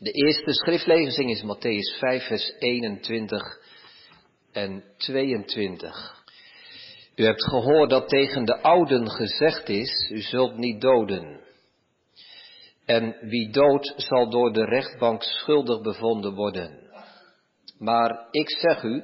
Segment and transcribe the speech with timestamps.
[0.00, 3.42] De eerste schriftlezing is Matthäus 5, vers 21
[4.52, 5.92] en 22.
[7.16, 11.40] U hebt gehoord dat tegen de ouden gezegd is, u zult niet doden.
[12.84, 16.90] En wie doodt zal door de rechtbank schuldig bevonden worden.
[17.78, 19.02] Maar ik zeg u,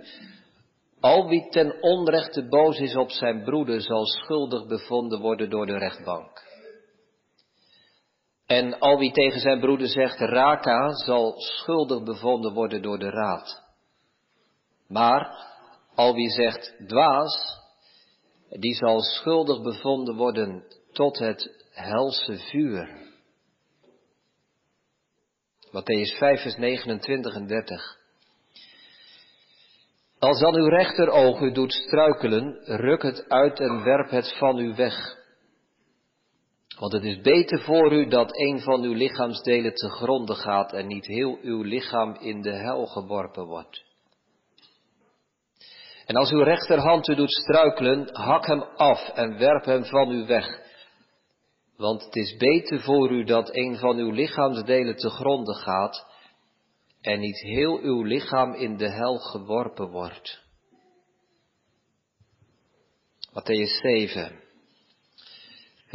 [1.00, 5.78] al wie ten onrechte boos is op zijn broeder zal schuldig bevonden worden door de
[5.78, 6.42] rechtbank.
[8.46, 13.62] En al wie tegen zijn broeder zegt raka zal schuldig bevonden worden door de raad.
[14.88, 15.52] Maar
[15.94, 17.62] al wie zegt dwaas,
[18.50, 23.02] die zal schuldig bevonden worden tot het helse vuur.
[25.74, 27.98] Matthäus 5, vers 29 en 30.
[30.18, 34.74] Als dan uw rechteroog u doet struikelen, ruk het uit en werp het van u
[34.74, 35.23] weg.
[36.78, 40.86] Want het is beter voor u dat een van uw lichaamsdelen te gronden gaat en
[40.86, 43.84] niet heel uw lichaam in de hel geworpen wordt.
[46.06, 50.26] En als uw rechterhand u doet struikelen, hak hem af en werp hem van u
[50.26, 50.62] weg.
[51.76, 56.06] Want het is beter voor u dat een van uw lichaamsdelen te gronden gaat
[57.00, 60.42] en niet heel uw lichaam in de hel geworpen wordt.
[63.32, 64.43] Matthäus 7,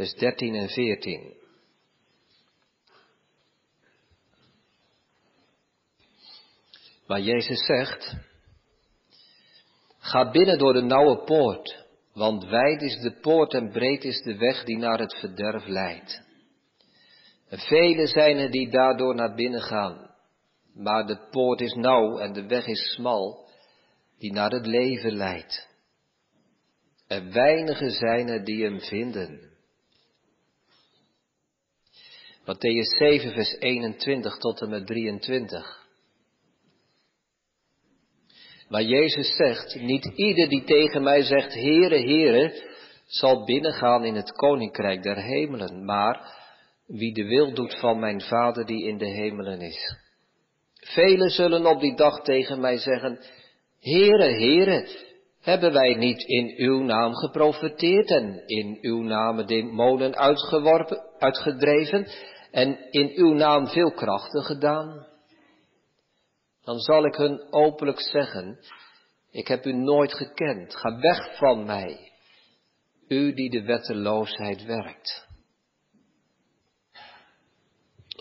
[0.00, 1.34] vers 13 en 14.
[7.06, 8.16] Waar Jezus zegt,
[9.98, 14.36] ga binnen door de nauwe poort, want wijd is de poort en breed is de
[14.36, 16.22] weg die naar het verderf leidt.
[17.48, 20.10] En vele zijn er die daardoor naar binnen gaan.
[20.74, 23.48] Maar de poort is nauw en de weg is smal,
[24.18, 25.68] die naar het leven leidt.
[27.06, 29.49] En weinigen zijn er die hem vinden.
[32.50, 35.78] Matthäus 7, vers 21 tot en met 23.
[38.68, 42.62] Maar Jezus zegt, niet ieder die tegen mij zegt, Heere, Heere,
[43.06, 46.38] zal binnengaan in het koninkrijk der hemelen, maar
[46.86, 49.96] wie de wil doet van mijn Vader die in de hemelen is.
[50.74, 53.18] Velen zullen op die dag tegen mij zeggen,
[53.80, 54.86] Heere, Heere,
[55.40, 62.06] hebben wij niet in uw naam geprofeteerd en in uw naam demonen uitgeworpen, uitgedreven
[62.50, 65.06] en in uw naam veel krachten gedaan?
[66.62, 68.58] Dan zal ik hun openlijk zeggen,
[69.30, 72.12] ik heb u nooit gekend, ga weg van mij,
[73.08, 75.28] u die de wetteloosheid werkt.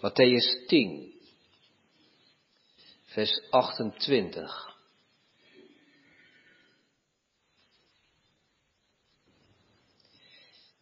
[0.01, 1.13] Matthäus 10,
[3.06, 4.78] vers 28.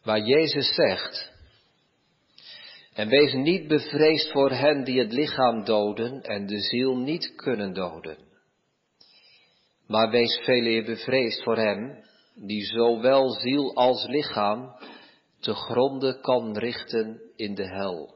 [0.02, 1.32] Waar Jezus zegt,
[2.98, 7.72] en wees niet bevreesd voor hen die het lichaam doden en de ziel niet kunnen
[7.72, 8.18] doden.
[9.86, 12.04] Maar wees veel eer bevreesd voor hem
[12.34, 14.74] die zowel ziel als lichaam
[15.40, 18.14] te gronde kan richten in de hel.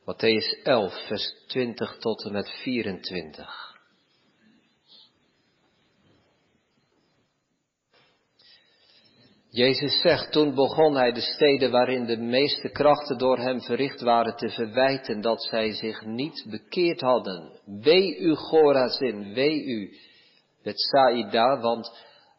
[0.00, 3.69] Matthäus 11, vers 20 tot en met 24.
[9.52, 14.36] Jezus zegt, toen begon hij de steden waarin de meeste krachten door hem verricht waren
[14.36, 17.60] te verwijten dat zij zich niet bekeerd hadden.
[17.64, 19.96] Wee u Gorazin, wee u
[20.62, 21.90] Bethsaida, want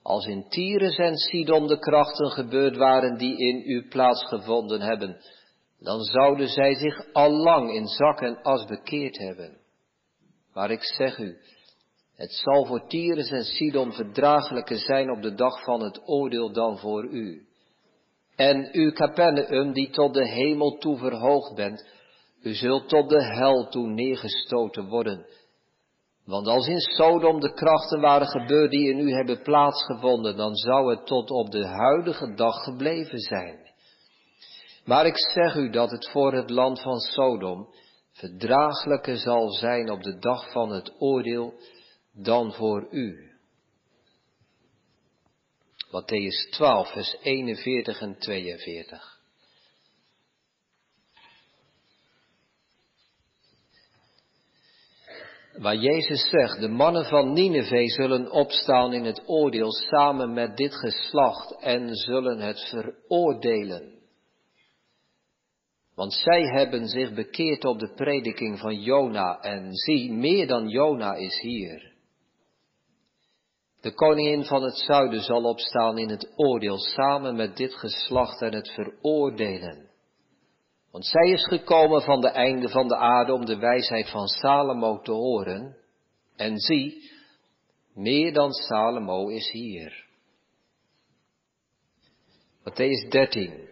[0.03, 5.17] als in Tyrus en Sidon de krachten gebeurd waren die in u plaatsgevonden hebben,
[5.79, 9.57] dan zouden zij zich al lang in zak en as bekeerd hebben.
[10.53, 11.38] Maar ik zeg u,
[12.21, 16.77] het zal voor Tyrus en Sidon verdraaglijker zijn op de dag van het oordeel dan
[16.77, 17.45] voor u.
[18.35, 21.87] En u Capernaum, die tot de hemel toe verhoogd bent,
[22.41, 25.25] u zult tot de hel toe neergestoten worden.
[26.25, 30.89] Want als in Sodom de krachten waren gebeurd die in u hebben plaatsgevonden, dan zou
[30.89, 33.59] het tot op de huidige dag gebleven zijn.
[34.85, 37.67] Maar ik zeg u dat het voor het land van Sodom
[38.11, 41.53] verdraaglijker zal zijn op de dag van het oordeel
[42.13, 43.29] dan voor u.
[45.91, 49.19] Matthäus 12, vers 41 en 42.
[55.58, 60.75] Waar Jezus zegt, de mannen van Nineveh zullen opstaan in het oordeel samen met dit
[60.75, 63.99] geslacht en zullen het veroordelen.
[65.96, 71.13] Want zij hebben zich bekeerd op de prediking van Jona en zie, meer dan Jona
[71.13, 71.91] is hier.
[73.81, 78.53] De koningin van het zuiden zal opstaan in het oordeel samen met dit geslacht en
[78.53, 79.89] het veroordelen.
[80.91, 85.01] Want zij is gekomen van de einde van de aarde om de wijsheid van Salomo
[85.01, 85.78] te horen.
[86.35, 87.11] En zie,
[87.93, 90.05] meer dan Salomo is hier.
[92.63, 93.69] Matthäus 13,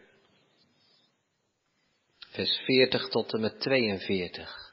[2.29, 4.68] vers 40 tot en met 42.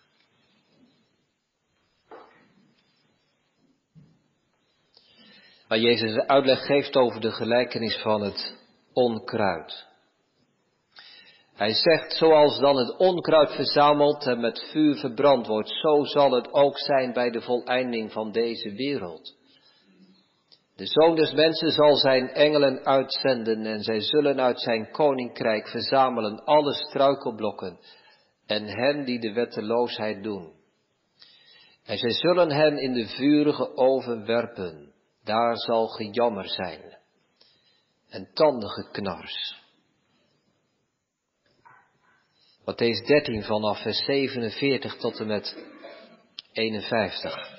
[5.69, 8.57] Waar Jezus de uitleg geeft over de gelijkenis van het
[8.93, 9.87] onkruid.
[11.55, 16.53] Hij zegt, zoals dan het onkruid verzameld en met vuur verbrand wordt, zo zal het
[16.53, 19.35] ook zijn bij de voleinding van deze wereld.
[20.77, 26.45] De zoon des mensen zal zijn engelen uitzenden en zij zullen uit zijn koninkrijk verzamelen
[26.45, 27.79] alle struikelblokken
[28.47, 30.53] en hen die de wetteloosheid doen.
[31.85, 34.95] En zij zullen hen in de vurige oven werpen,
[35.27, 36.99] daar zal gejammer zijn
[38.09, 39.65] en tandengeknars.
[42.61, 45.57] Matthäus 13 vanaf vers 47 tot en met
[46.53, 47.55] 51.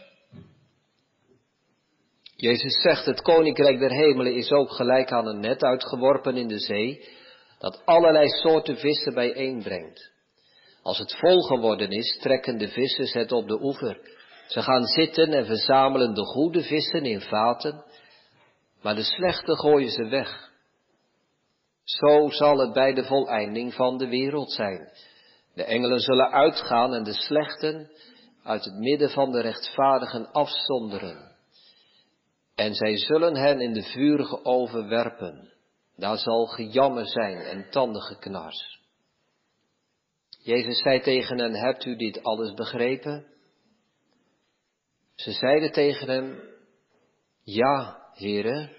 [2.35, 6.59] Jezus zegt, het koninkrijk der hemelen is ook gelijk aan een net uitgeworpen in de
[6.59, 7.09] zee,
[7.59, 10.11] dat allerlei soorten vissen bijeenbrengt.
[10.81, 14.16] Als het vol geworden is, trekken de vissers het op de oever.
[14.47, 17.83] Ze gaan zitten en verzamelen de goede vissen in vaten,
[18.81, 20.51] maar de slechte gooien ze weg.
[21.83, 24.89] Zo zal het bij de voleinding van de wereld zijn.
[25.53, 27.91] De engelen zullen uitgaan en de slechten
[28.43, 31.35] uit het midden van de rechtvaardigen afzonderen.
[32.55, 35.53] En zij zullen hen in de vurige oven werpen.
[35.95, 38.79] Daar zal gejammer zijn en tandengeknars.
[40.43, 43.25] Jezus zei tegen hen, hebt u dit alles begrepen?
[45.17, 46.41] Ze zeiden tegen hem,
[47.43, 48.71] ja, heren.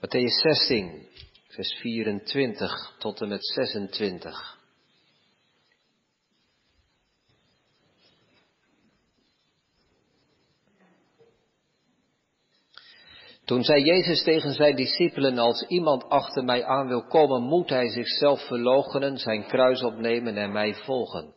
[0.00, 1.08] Matthäus 16,
[1.48, 4.58] vers 24 tot en met 26.
[13.44, 17.88] Toen zei Jezus tegen zijn discipelen, als iemand achter mij aan wil komen, moet hij
[17.88, 21.34] zichzelf verloochenen, zijn kruis opnemen en mij volgen.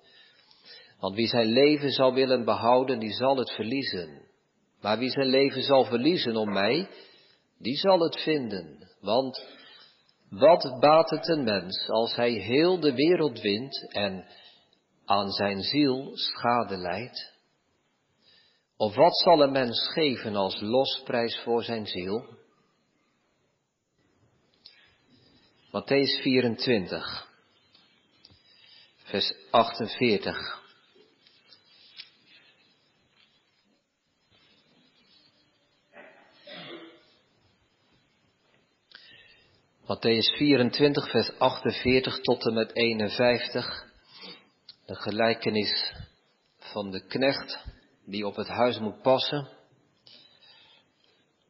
[1.04, 4.28] Want wie zijn leven zal willen behouden, die zal het verliezen.
[4.82, 6.90] Maar wie zijn leven zal verliezen om mij,
[7.60, 8.90] die zal het vinden.
[9.02, 9.46] Want
[10.30, 14.26] wat baat het een mens als hij heel de wereld wint en
[15.06, 17.34] aan zijn ziel schade leidt?
[18.78, 22.38] Of wat zal een mens geven als losprijs voor zijn ziel?
[25.68, 27.30] Matthäus 24,
[29.04, 30.63] vers 48.
[39.94, 43.66] Matthäus 24, vers 48 tot en met 51.
[44.86, 45.94] De gelijkenis
[46.58, 47.66] van de knecht
[48.06, 49.48] die op het huis moet passen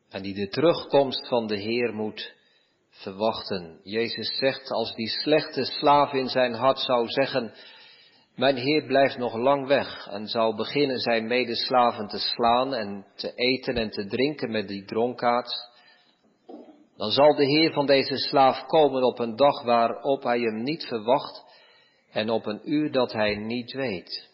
[0.09, 2.33] en die de terugkomst van de Heer moet
[2.89, 3.79] verwachten.
[3.83, 7.53] Jezus zegt, als die slechte slaaf in zijn hart zou zeggen,
[8.35, 13.33] mijn Heer blijft nog lang weg en zou beginnen zijn medeslaven te slaan en te
[13.35, 15.71] eten en te drinken met die dronkaards,
[17.03, 20.85] dan zal de Heer van deze slaaf komen op een dag waarop hij hem niet
[20.85, 21.43] verwacht
[22.11, 24.29] en op een uur dat hij niet weet.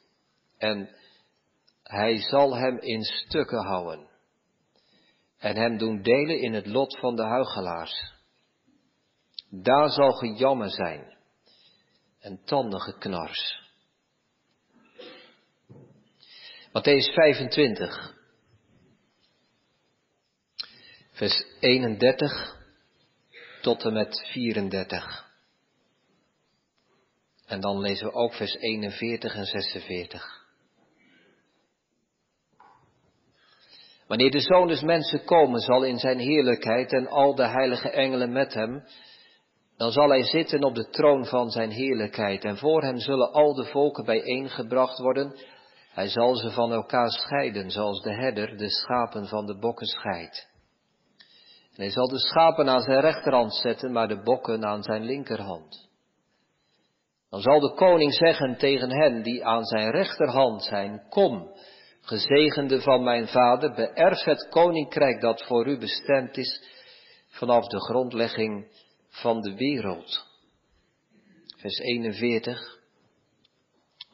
[0.57, 0.89] En
[1.83, 4.09] hij zal hem in stukken houden
[5.37, 8.13] en hem doen delen in het lot van de huigelaars.
[9.49, 11.17] Daar zal gejammer zijn
[12.19, 13.67] en tandengeknars.
[16.67, 18.15] Matthäus 25,
[21.11, 22.58] vers 31
[23.61, 25.27] tot en met 34.
[27.45, 30.47] En dan lezen we ook vers 41 en 46.
[34.07, 38.31] Wanneer de Zoon des Mensen komen zal in zijn heerlijkheid en al de heilige engelen
[38.31, 38.83] met hem,
[39.77, 43.53] dan zal hij zitten op de troon van zijn heerlijkheid en voor hem zullen al
[43.53, 45.35] de volken bijeengebracht worden.
[45.91, 50.48] Hij zal ze van elkaar scheiden, zoals de herder de schapen van de bokken scheidt.
[51.79, 55.89] En hij zal de schapen aan zijn rechterhand zetten, maar de bokken aan zijn linkerhand.
[57.29, 61.51] Dan zal de koning zeggen tegen hen die aan zijn rechterhand zijn, kom,
[62.01, 66.63] gezegende van mijn vader, beërf het koninkrijk dat voor u bestemd is
[67.29, 68.71] vanaf de grondlegging
[69.07, 70.25] van de wereld.
[71.57, 72.77] Vers 41.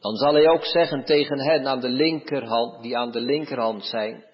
[0.00, 4.24] Dan zal hij ook zeggen tegen hen aan de linkerhand, die aan de linkerhand zijn,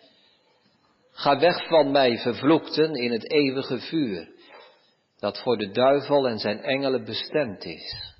[1.12, 4.28] ga weg van mij, vervloekten, in het eeuwige vuur,
[5.18, 8.14] dat voor de duivel en zijn engelen bestemd is.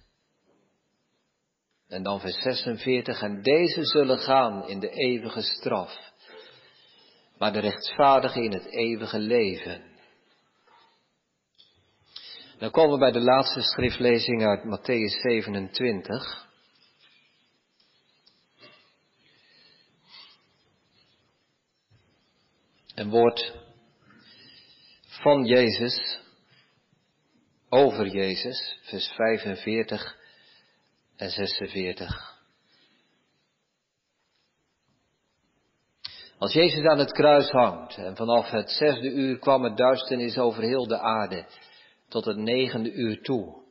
[1.88, 5.98] En dan vers 46, en deze zullen gaan in de eeuwige straf,
[7.38, 9.90] maar de rechtvaardigen in het eeuwige leven.
[12.58, 16.50] Dan komen we bij de laatste schriftlezing uit Matthäus 27.
[22.94, 23.52] Een woord
[25.06, 26.18] van Jezus,
[27.68, 30.16] over Jezus, vers 45
[31.16, 32.40] en 46.
[36.38, 40.62] Als Jezus aan het kruis hangt en vanaf het zesde uur kwam het duisternis over
[40.62, 41.46] heel de aarde
[42.08, 43.62] tot het negende uur toe.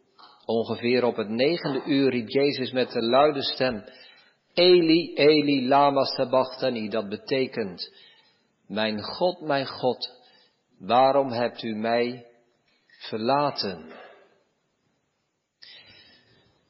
[0.46, 3.84] Ongeveer op het negende uur riep Jezus met een luide stem,
[4.54, 7.94] Eli, Eli, lama sabachthani, dat betekent,
[8.72, 10.10] mijn God, mijn God,
[10.80, 12.25] waarom hebt u mij
[12.88, 13.92] verlaten?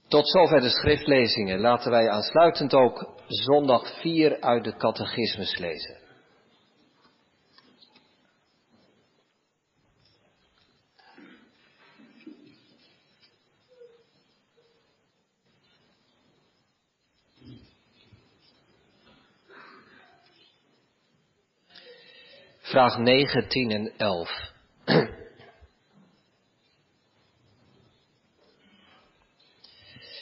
[0.08, 1.60] Tot zover de schriftlezingen.
[1.60, 6.01] Laten wij aansluitend ook zondag 4 uit de catechismus lezen.
[22.72, 24.30] Vraag 9, 10 en 11.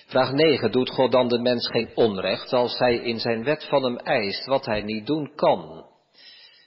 [0.08, 0.72] Vraag 9.
[0.72, 4.46] Doet God dan de mens geen onrecht als hij in zijn wet van hem eist
[4.46, 5.86] wat hij niet doen kan?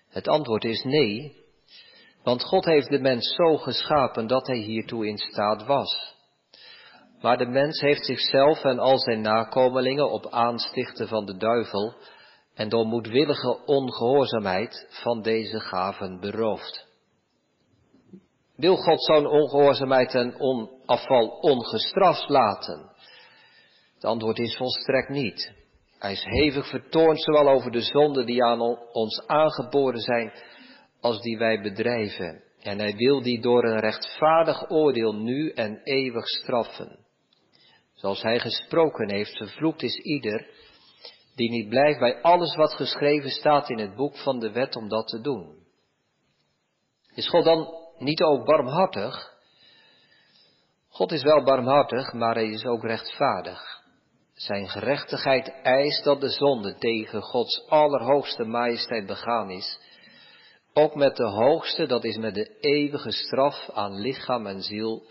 [0.08, 1.36] Het antwoord is nee,
[2.22, 6.16] want God heeft de mens zo geschapen dat hij hiertoe in staat was.
[7.20, 11.94] Maar de mens heeft zichzelf en al zijn nakomelingen op aanstichten van de duivel
[12.54, 16.86] en door moedwillige ongehoorzaamheid van deze gaven beroofd.
[18.56, 20.36] Wil God zo'n ongehoorzaamheid en
[20.86, 22.90] afval ongestraft laten?
[23.94, 25.52] Het antwoord is volstrekt niet.
[25.98, 28.60] Hij is hevig vertoornd zowel over de zonden die aan
[28.92, 30.32] ons aangeboren zijn,
[31.00, 32.42] als die wij bedrijven.
[32.60, 36.98] En hij wil die door een rechtvaardig oordeel nu en eeuwig straffen.
[37.94, 40.46] Zoals hij gesproken heeft, vervloekt is ieder
[41.34, 44.88] die niet blijft bij alles wat geschreven staat in het boek van de wet om
[44.88, 45.60] dat te doen.
[47.14, 49.30] Is God dan niet ook barmhartig?
[50.88, 53.80] God is wel barmhartig, maar hij is ook rechtvaardig.
[54.34, 59.78] Zijn gerechtigheid eist dat de zonde tegen Gods allerhoogste majesteit begaan is,
[60.72, 65.06] ook met de hoogste, dat is met de eeuwige straf aan lichaam en ziel,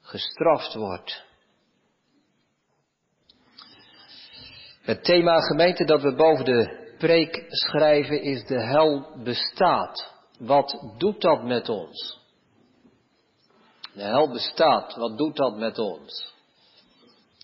[0.00, 1.24] gestraft wordt.
[4.90, 10.14] Het thema gemeente dat we boven de preek schrijven is de hel bestaat.
[10.38, 12.18] Wat doet dat met ons?
[13.94, 16.34] De hel bestaat, wat doet dat met ons?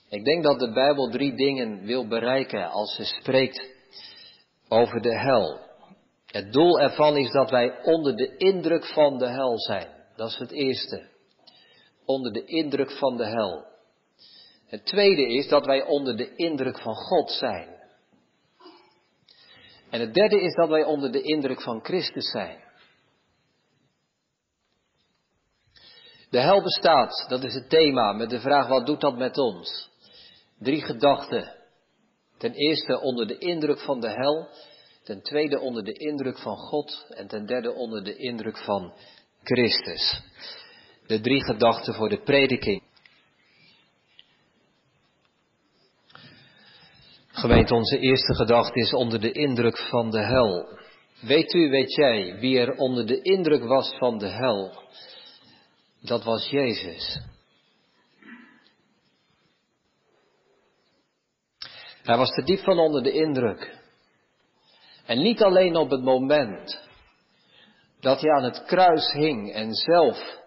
[0.08, 3.66] Ik denk dat de Bijbel drie dingen wil bereiken als ze spreekt
[4.68, 5.60] over de hel.
[6.26, 9.88] Het doel ervan is dat wij onder de indruk van de hel zijn.
[10.16, 11.08] Dat is het eerste.
[12.04, 13.75] Onder de indruk van de hel.
[14.66, 17.76] Het tweede is dat wij onder de indruk van God zijn.
[19.90, 22.64] En het derde is dat wij onder de indruk van Christus zijn.
[26.30, 29.90] De hel bestaat, dat is het thema, met de vraag wat doet dat met ons?
[30.58, 31.54] Drie gedachten.
[32.38, 34.49] Ten eerste onder de indruk van de hel,
[35.04, 38.92] ten tweede onder de indruk van God en ten derde onder de indruk van
[39.42, 40.23] Christus.
[41.06, 42.85] De drie gedachten voor de prediking.
[47.36, 50.78] Gemeente, onze eerste gedachte is onder de indruk van de hel.
[51.20, 54.82] Weet u, weet jij, wie er onder de indruk was van de hel?
[56.00, 57.20] Dat was Jezus.
[62.02, 63.78] Hij was te diep van onder de indruk.
[65.06, 66.88] En niet alleen op het moment
[68.00, 70.38] dat hij aan het kruis hing en zelf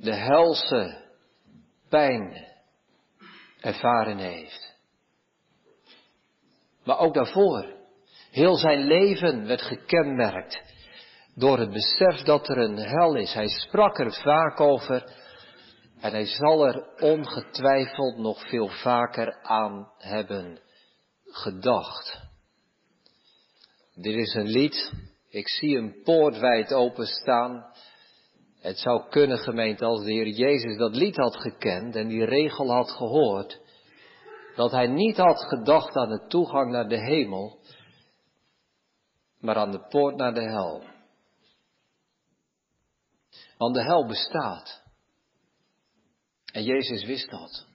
[0.00, 1.04] de helse
[1.88, 2.46] pijn
[3.60, 4.65] ervaren heeft.
[6.86, 7.74] Maar ook daarvoor.
[8.30, 10.62] Heel zijn leven werd gekenmerkt
[11.34, 13.32] door het besef dat er een hel is.
[13.34, 15.12] Hij sprak er vaak over
[16.00, 20.60] en hij zal er ongetwijfeld nog veel vaker aan hebben
[21.24, 22.20] gedacht.
[23.94, 24.92] Dit is een lied.
[25.28, 27.64] Ik zie een poort wijd openstaan.
[28.60, 32.72] Het zou kunnen, gemeente, als de Heer Jezus dat lied had gekend en die regel
[32.72, 33.60] had gehoord,
[34.56, 37.58] dat hij niet had gedacht aan de toegang naar de hemel,
[39.38, 40.82] maar aan de poort naar de hel.
[43.58, 44.82] Want de hel bestaat.
[46.52, 47.66] En Jezus wist dat.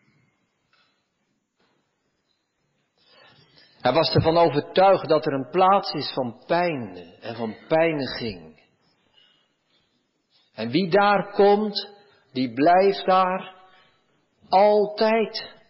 [3.82, 8.60] Hij was ervan overtuigd dat er een plaats is van pijn en van pijniging.
[10.54, 11.90] En wie daar komt,
[12.32, 13.56] die blijft daar
[14.50, 15.61] altijd.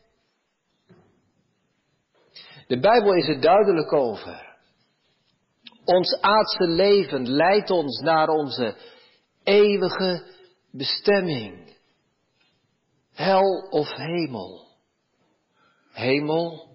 [2.72, 4.56] De Bijbel is er duidelijk over.
[5.86, 8.76] Ons aardse leven leidt ons naar onze
[9.44, 10.24] eeuwige
[10.72, 11.76] bestemming.
[13.14, 14.68] Hel of hemel.
[15.92, 16.68] Hemel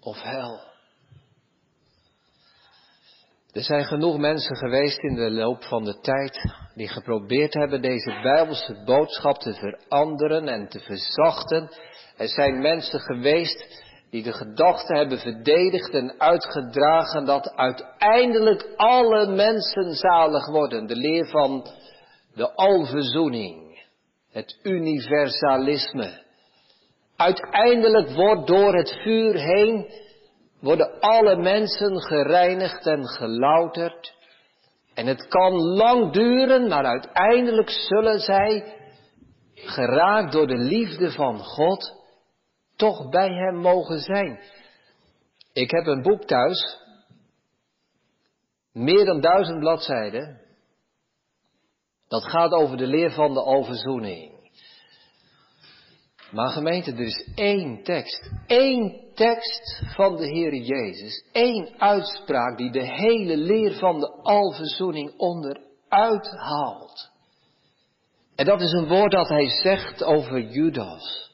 [0.00, 0.60] of hel.
[3.52, 6.38] Er zijn genoeg mensen geweest in de loop van de tijd
[6.74, 11.70] die geprobeerd hebben deze Bijbelse boodschap te veranderen en te verzachten.
[12.16, 19.92] Er zijn mensen geweest die de gedachte hebben verdedigd en uitgedragen dat uiteindelijk alle mensen
[19.92, 20.86] zalig worden.
[20.86, 21.66] De leer van
[22.34, 23.84] de alverzoening,
[24.30, 26.24] het universalisme.
[27.16, 29.90] Uiteindelijk wordt door het vuur heen,
[30.60, 34.14] worden alle mensen gereinigd en gelouterd.
[34.94, 38.74] En het kan lang duren, maar uiteindelijk zullen zij,
[39.54, 41.95] geraakt door de liefde van God,
[42.76, 44.40] toch bij Hem mogen zijn.
[45.52, 46.78] Ik heb een boek thuis,
[48.72, 50.40] meer dan duizend bladzijden.
[52.08, 54.36] Dat gaat over de leer van de alverzoening.
[56.30, 62.70] Maar gemeente, er is één tekst, één tekst van de Heer Jezus, één uitspraak die
[62.70, 67.10] de hele leer van de alverzoening onderuit haalt.
[68.34, 71.30] En dat is een woord dat hij zegt over Judas.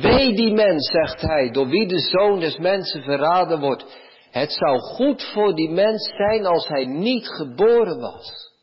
[0.00, 4.04] Wee die mens, zegt hij, door wie de zoon des mensen verraden wordt.
[4.30, 8.54] Het zou goed voor die mens zijn als hij niet geboren was.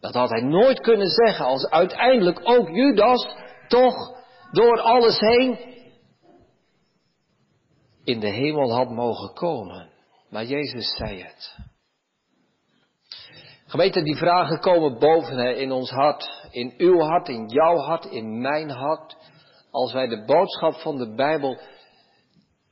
[0.00, 3.28] Dat had hij nooit kunnen zeggen als uiteindelijk ook Judas
[3.68, 4.16] toch
[4.52, 5.58] door alles heen
[8.04, 9.90] in de hemel had mogen komen.
[10.30, 11.56] Maar Jezus zei het.
[13.66, 18.04] Gemeente, die vragen komen boven hè, in ons hart, in uw hart, in jouw hart,
[18.04, 19.16] in mijn hart.
[19.70, 21.58] Als wij de boodschap van de Bijbel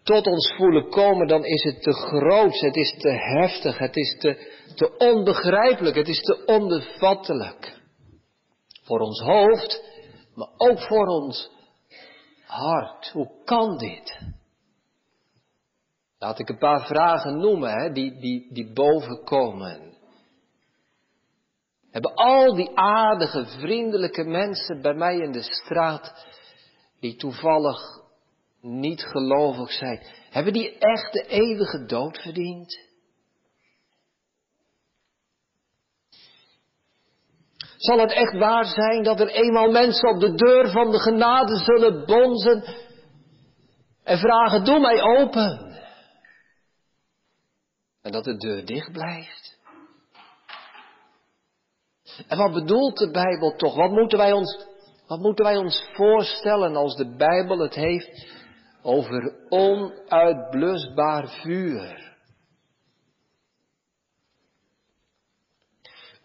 [0.03, 4.17] tot ons voelen komen, dan is het te groot, het is te heftig, het is
[4.19, 7.81] te, te onbegrijpelijk, het is te onbevattelijk.
[8.85, 9.83] Voor ons hoofd,
[10.35, 11.51] maar ook voor ons
[12.47, 13.11] hart.
[13.13, 14.19] Hoe kan dit?
[16.19, 19.96] Laat ik een paar vragen noemen, hè, die, die, die boven komen.
[21.97, 26.27] Hebben al die aardige, vriendelijke mensen bij mij in de straat,
[27.01, 27.79] die toevallig
[28.61, 32.81] niet gelovig zijn, hebben die echt de eeuwige dood verdiend?
[37.77, 41.57] Zal het echt waar zijn dat er eenmaal mensen op de deur van de genade
[41.57, 42.65] zullen bonzen
[44.03, 45.77] en vragen, doe mij open.
[48.03, 49.46] En dat de deur dicht blijft.
[52.27, 53.75] En wat bedoelt de Bijbel toch?
[53.77, 54.67] Wat moeten wij ons,
[55.07, 58.27] wat moeten wij ons voorstellen als de Bijbel het heeft
[58.83, 62.05] over onuitblusbaar vuur?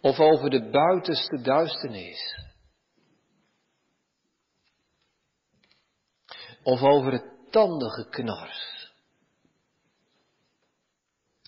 [0.02, 2.40] Of over de buitenste duisternis.
[6.64, 8.92] Of over het tandengeknars.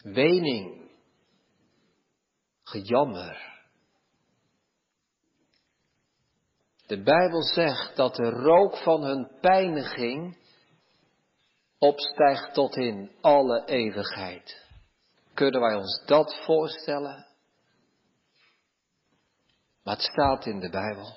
[0.04, 0.92] Wening.
[2.64, 3.53] Gejammer.
[6.94, 10.38] De Bijbel zegt dat de rook van hun pijniging
[11.78, 14.68] opstijgt tot in alle eeuwigheid.
[15.34, 17.26] Kunnen wij ons dat voorstellen?
[19.84, 21.16] Maar het staat in de Bijbel.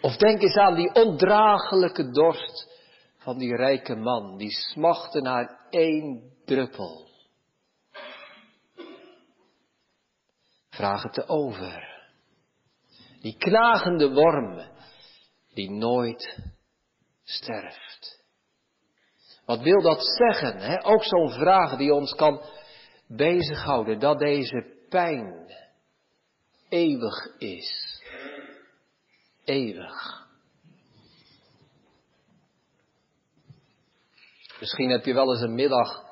[0.00, 2.68] Of denk eens aan die ondraaglijke dorst
[3.18, 7.08] van die rijke man, die smachtte naar één druppel.
[10.70, 11.93] Vraag het te over.
[13.24, 14.58] Die knagende worm,
[15.54, 16.38] die nooit
[17.24, 18.24] sterft.
[19.44, 20.58] Wat wil dat zeggen?
[20.58, 20.84] Hè?
[20.84, 22.40] Ook zo'n vraag die ons kan
[23.06, 25.54] bezighouden, dat deze pijn
[26.68, 28.02] eeuwig is.
[29.44, 30.26] Eeuwig.
[34.60, 36.04] Misschien heb je wel eens een middag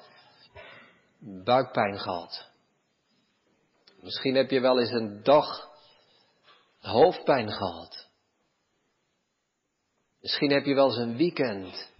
[1.19, 2.51] buikpijn gehad.
[4.01, 5.72] Misschien heb je wel eens een dag
[6.83, 8.11] hoofdpijn gehad.
[10.21, 11.93] Misschien heb je wel eens een weekend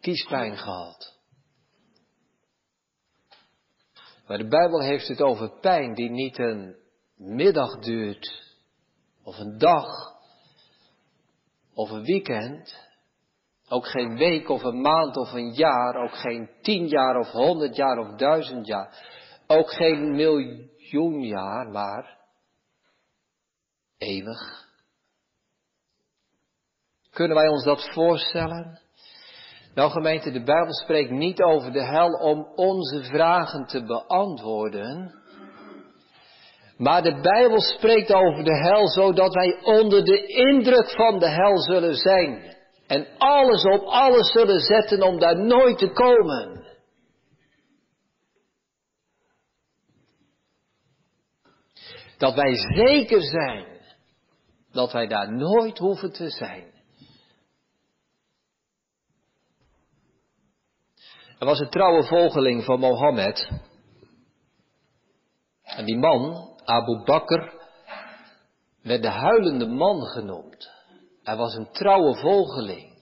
[0.00, 1.14] kiespijn gehad.
[4.26, 6.76] Maar de Bijbel heeft het over pijn die niet een
[7.16, 8.54] middag duurt,
[9.22, 9.86] of een dag,
[11.74, 12.76] of een weekend,
[13.68, 17.76] ook geen week of een maand of een jaar, ook geen tien jaar of honderd
[17.76, 19.06] jaar of duizend jaar,
[19.46, 22.18] ook geen miljoen jaar, maar
[23.98, 24.64] eeuwig.
[27.10, 28.80] Kunnen wij ons dat voorstellen?
[29.74, 35.14] Nou gemeente, de Bijbel spreekt niet over de hel om onze vragen te beantwoorden.
[36.76, 41.58] Maar de Bijbel spreekt over de hel zodat wij onder de indruk van de hel
[41.58, 42.56] zullen zijn.
[42.86, 46.64] En alles op alles zullen zetten om daar nooit te komen.
[52.18, 53.75] Dat wij zeker zijn
[54.76, 56.74] dat wij daar nooit hoeven te zijn.
[61.38, 63.50] Er was een trouwe volgeling van Mohammed.
[65.62, 67.52] En die man, Abu Bakr,
[68.82, 70.70] werd de huilende man genoemd.
[71.22, 72.94] Hij was een trouwe volgeling.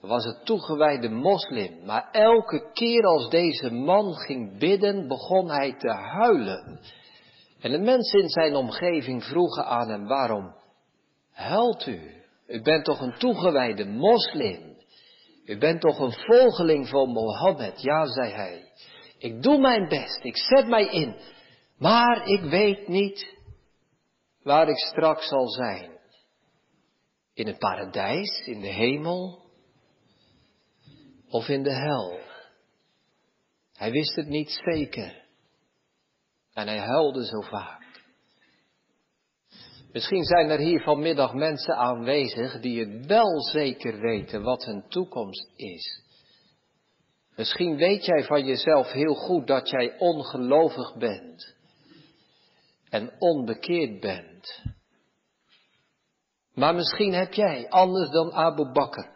[0.00, 1.84] Hij was een toegewijde moslim.
[1.84, 6.80] Maar elke keer als deze man ging bidden, begon hij te huilen.
[7.60, 10.54] En de mensen in zijn omgeving vroegen aan hem, waarom
[11.36, 12.24] huilt u?
[12.46, 14.76] U bent toch een toegewijde moslim?
[15.44, 17.82] U bent toch een volgeling van Mohammed?
[17.82, 18.72] Ja, zei hij.
[19.18, 21.16] Ik doe mijn best, ik zet mij in.
[21.78, 23.34] Maar ik weet niet
[24.42, 25.98] waar ik straks zal zijn.
[27.34, 29.50] In het paradijs, in de hemel
[31.28, 32.18] of in de hel.
[33.72, 35.24] Hij wist het niet zeker.
[36.52, 37.85] En hij huilde zo vaak.
[39.96, 45.50] Misschien zijn er hier vanmiddag mensen aanwezig die het wel zeker weten wat hun toekomst
[45.56, 46.02] is.
[47.36, 51.54] Misschien weet jij van jezelf heel goed dat jij ongelovig bent
[52.88, 54.62] en onbekeerd bent.
[56.54, 59.08] Maar misschien heb jij, anders dan Abu Bakr,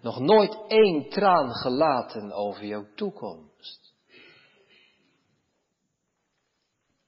[0.00, 3.94] nog nooit één traan gelaten over jouw toekomst.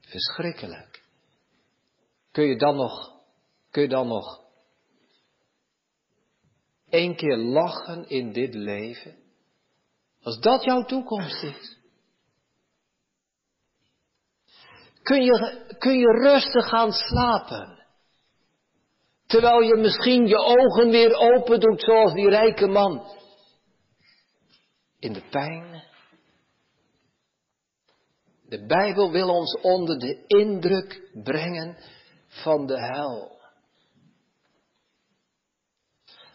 [0.01, 1.03] Verschrikkelijk.
[2.31, 3.14] Kun je dan nog
[3.75, 4.41] Kun je dan nog
[6.89, 9.17] één keer lachen in dit leven?
[10.23, 11.79] Als dat jouw toekomst is.
[15.03, 17.87] Kun je, kun je rustig gaan slapen.
[19.27, 23.07] Terwijl je misschien je ogen weer open doet zoals die rijke man.
[24.99, 25.83] In de pijn.
[28.49, 31.77] De Bijbel wil ons onder de indruk brengen
[32.27, 33.34] van de hel.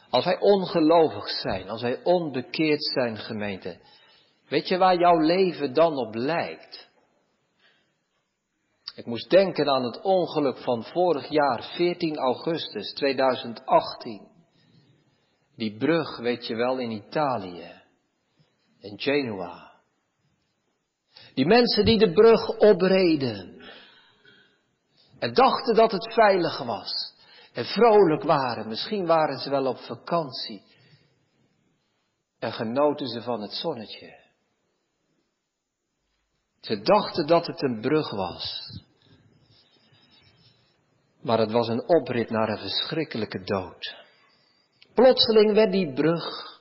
[0.10, 3.80] Als wij ongelovig zijn, als wij onbekeerd zijn, gemeente,
[4.48, 6.90] weet je waar jouw leven dan op lijkt?
[8.96, 14.28] Ik moest denken aan het ongeluk van vorig jaar, 14 augustus 2018.
[15.56, 17.82] Die brug, weet je wel, in Italië,
[18.80, 19.72] in Genua.
[21.34, 23.62] Die mensen die de brug opreden
[25.20, 27.18] en dachten dat het veilig was
[27.54, 28.68] en vrolijk waren.
[28.68, 30.64] Misschien waren ze wel op vakantie.
[32.40, 34.18] En genoten ze van het zonnetje.
[36.60, 38.62] Ze dachten dat het een brug was.
[41.22, 43.96] Maar het was een oprit naar een verschrikkelijke dood.
[44.94, 46.60] Plotseling werd die brug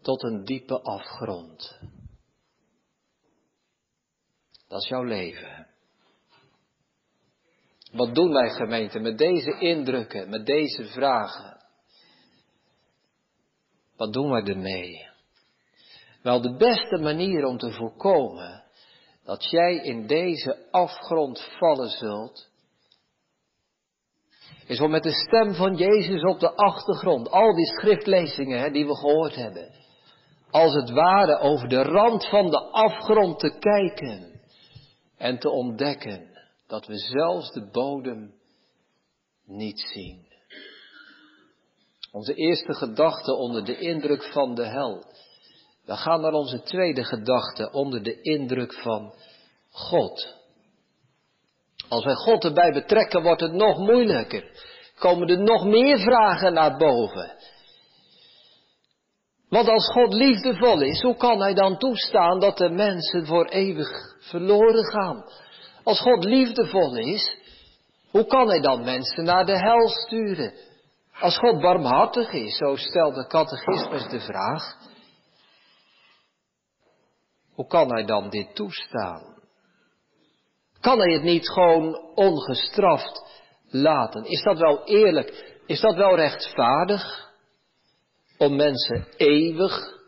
[0.00, 1.78] tot een diepe afgrond.
[4.68, 5.71] Dat is jouw leven.
[7.92, 11.56] Wat doen wij gemeente met deze indrukken, met deze vragen?
[13.96, 15.06] Wat doen wij ermee?
[16.22, 18.62] Wel, de beste manier om te voorkomen
[19.24, 22.50] dat jij in deze afgrond vallen zult,
[24.66, 28.86] is om met de stem van Jezus op de achtergrond, al die schriftlezingen hè, die
[28.86, 29.70] we gehoord hebben,
[30.50, 34.40] als het ware over de rand van de afgrond te kijken
[35.16, 36.31] en te ontdekken
[36.72, 38.34] dat we zelfs de bodem
[39.46, 40.26] niet zien.
[42.12, 45.04] Onze eerste gedachte onder de indruk van de hel.
[45.84, 49.14] We gaan naar onze tweede gedachte onder de indruk van
[49.70, 50.36] God.
[51.88, 54.44] Als wij God erbij betrekken, wordt het nog moeilijker.
[54.98, 57.36] Komen er nog meer vragen naar boven.
[59.48, 63.88] Want als God liefdevol is, hoe kan Hij dan toestaan dat de mensen voor eeuwig
[64.18, 65.24] verloren gaan?
[65.84, 67.38] Als God liefdevol is,
[68.10, 70.52] hoe kan hij dan mensen naar de hel sturen?
[71.20, 74.76] Als God barmhartig is, zo stelt de catechismus de vraag,
[77.54, 79.40] hoe kan hij dan dit toestaan?
[80.80, 83.24] Kan hij het niet gewoon ongestraft
[83.70, 84.24] laten?
[84.24, 85.60] Is dat wel eerlijk?
[85.66, 87.30] Is dat wel rechtvaardig?
[88.38, 90.00] Om mensen eeuwig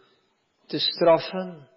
[0.66, 1.68] te straffen?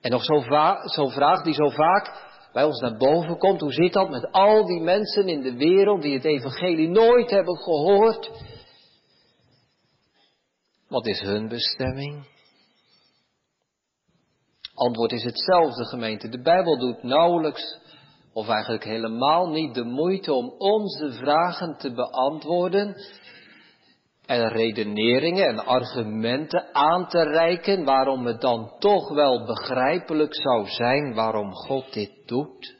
[0.00, 0.44] En nog zo'n
[0.84, 3.60] zo vraag die zo vaak bij ons naar boven komt.
[3.60, 7.56] Hoe zit dat met al die mensen in de wereld die het evangelie nooit hebben
[7.56, 8.30] gehoord?
[10.88, 12.28] Wat is hun bestemming?
[14.74, 16.28] Antwoord is hetzelfde gemeente.
[16.28, 17.78] De Bijbel doet nauwelijks
[18.32, 22.96] of eigenlijk helemaal niet de moeite om onze vragen te beantwoorden
[24.30, 31.14] en redeneringen en argumenten aan te reiken waarom het dan toch wel begrijpelijk zou zijn
[31.14, 32.76] waarom God dit doet?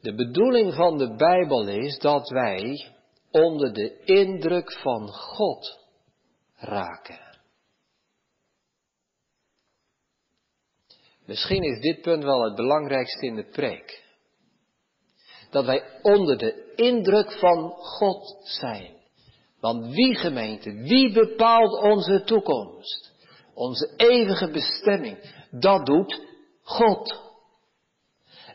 [0.00, 2.92] De bedoeling van de Bijbel is dat wij
[3.30, 5.78] onder de indruk van God
[6.56, 7.38] raken.
[11.26, 14.07] Misschien is dit punt wel het belangrijkste in de preek
[15.50, 18.96] dat wij onder de indruk van God zijn.
[19.60, 23.12] Want wie gemeente, wie bepaalt onze toekomst?
[23.54, 25.18] Onze eeuwige bestemming,
[25.50, 26.20] dat doet
[26.62, 27.26] God.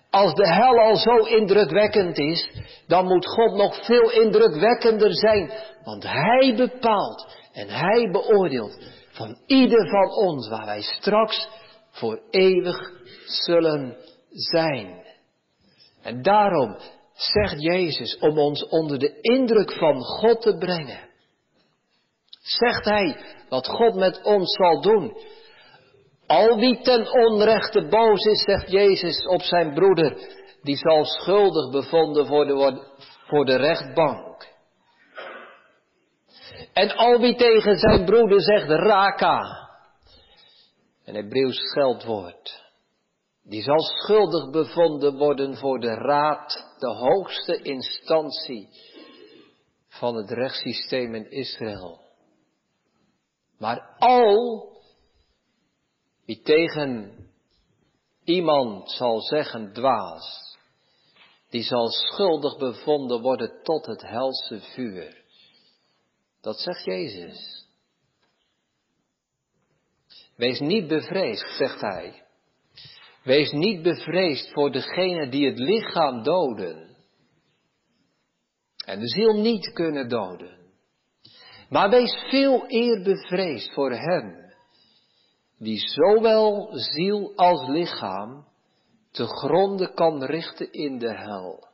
[0.10, 2.50] Als de hel al zo indrukwekkend is,
[2.88, 5.52] dan moet God nog veel indrukwekkender zijn.
[5.84, 8.78] Want Hij bepaalt en Hij beoordeelt
[9.12, 11.48] van ieder van ons waar wij straks
[11.92, 12.92] voor eeuwig
[13.26, 13.98] zullen
[14.30, 15.03] zijn.
[16.04, 16.78] En daarom
[17.14, 21.10] zegt Jezus om ons onder de indruk van God te brengen.
[22.42, 23.18] Zegt Hij
[23.50, 25.18] wat God met ons zal doen.
[26.28, 30.18] Al wie ten onrechte boos is, zegt Jezus op zijn broeder,
[30.62, 32.88] die zal schuldig bevonden worden
[33.26, 34.48] voor de rechtbank.
[36.74, 39.70] En al wie tegen zijn broeder zegt raka,
[41.06, 42.63] een Hebreeuws scheldwoord,
[43.44, 48.70] die zal schuldig bevonden worden voor de raad, de hoogste instantie
[49.88, 52.02] van het rechtssysteem in Israël.
[53.58, 54.72] Maar al
[56.26, 57.18] wie tegen
[58.24, 60.58] iemand zal zeggen dwaas,
[61.50, 65.24] die zal schuldig bevonden worden tot het helse vuur.
[66.42, 67.68] Dat zegt Jezus.
[70.36, 72.23] Wees niet bevreesd, zegt hij,
[73.24, 76.96] Wees niet bevreesd voor degene die het lichaam doden
[78.86, 80.58] en de ziel niet kunnen doden.
[81.70, 84.54] Maar wees veel eer bevreesd voor hem
[85.58, 88.48] die zowel ziel als lichaam
[89.12, 91.68] te gronden kan richten in de hel.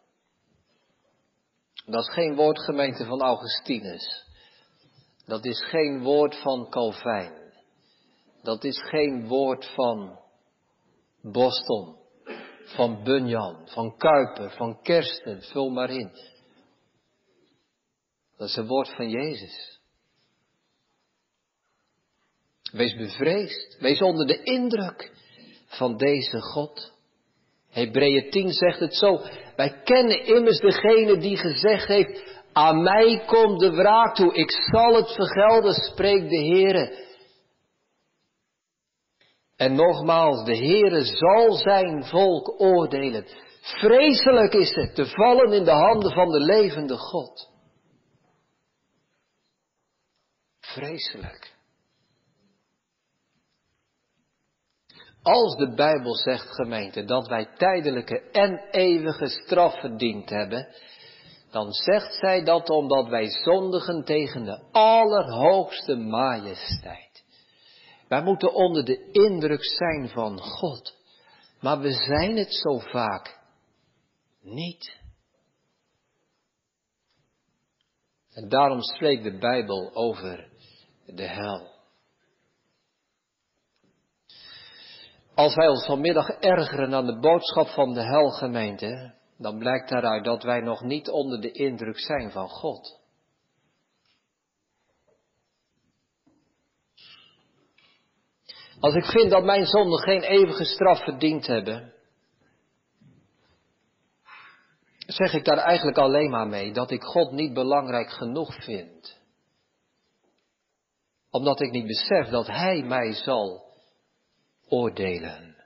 [1.86, 4.28] Dat is geen woord gemeente van Augustinus.
[5.26, 7.54] Dat is geen woord van Calvijn.
[8.42, 10.20] Dat is geen woord van
[11.22, 11.96] Boston,
[12.64, 16.12] van Bunyan, van Kuiper, van Kersten, vul maar in.
[18.38, 19.80] Dat is een woord van Jezus.
[22.72, 25.12] Wees bevreesd, wees onder de indruk
[25.66, 26.92] van deze God.
[27.70, 29.22] Hebreeën 10 zegt het zo,
[29.56, 34.96] wij kennen immers degene die gezegd heeft, aan mij komt de wraak toe, ik zal
[34.96, 37.08] het vergelden, spreekt de Heere.
[39.60, 43.26] En nogmaals, de Heere zal zijn volk oordelen.
[43.62, 47.50] Vreselijk is het te vallen in de handen van de levende God.
[50.60, 51.56] Vreselijk.
[55.22, 60.68] Als de Bijbel zegt, gemeente, dat wij tijdelijke en eeuwige straf verdiend hebben,
[61.52, 67.09] dan zegt zij dat omdat wij zondigen tegen de allerhoogste majesteit.
[68.10, 70.98] Wij moeten onder de indruk zijn van God.
[71.60, 73.40] Maar we zijn het zo vaak
[74.42, 74.98] niet.
[78.32, 80.50] En daarom spreekt de Bijbel over
[81.06, 81.78] de hel.
[85.36, 90.44] Als wij ons vanmiddag ergeren aan de boodschap van de helgemeente, dan blijkt daaruit dat
[90.44, 92.99] wij nog niet onder de indruk zijn van God.
[98.80, 101.94] Als ik vind dat mijn zonden geen eeuwige straf verdiend hebben,
[104.98, 109.18] zeg ik daar eigenlijk alleen maar mee dat ik God niet belangrijk genoeg vind.
[111.30, 113.64] Omdat ik niet besef dat Hij mij zal
[114.68, 115.58] oordelen.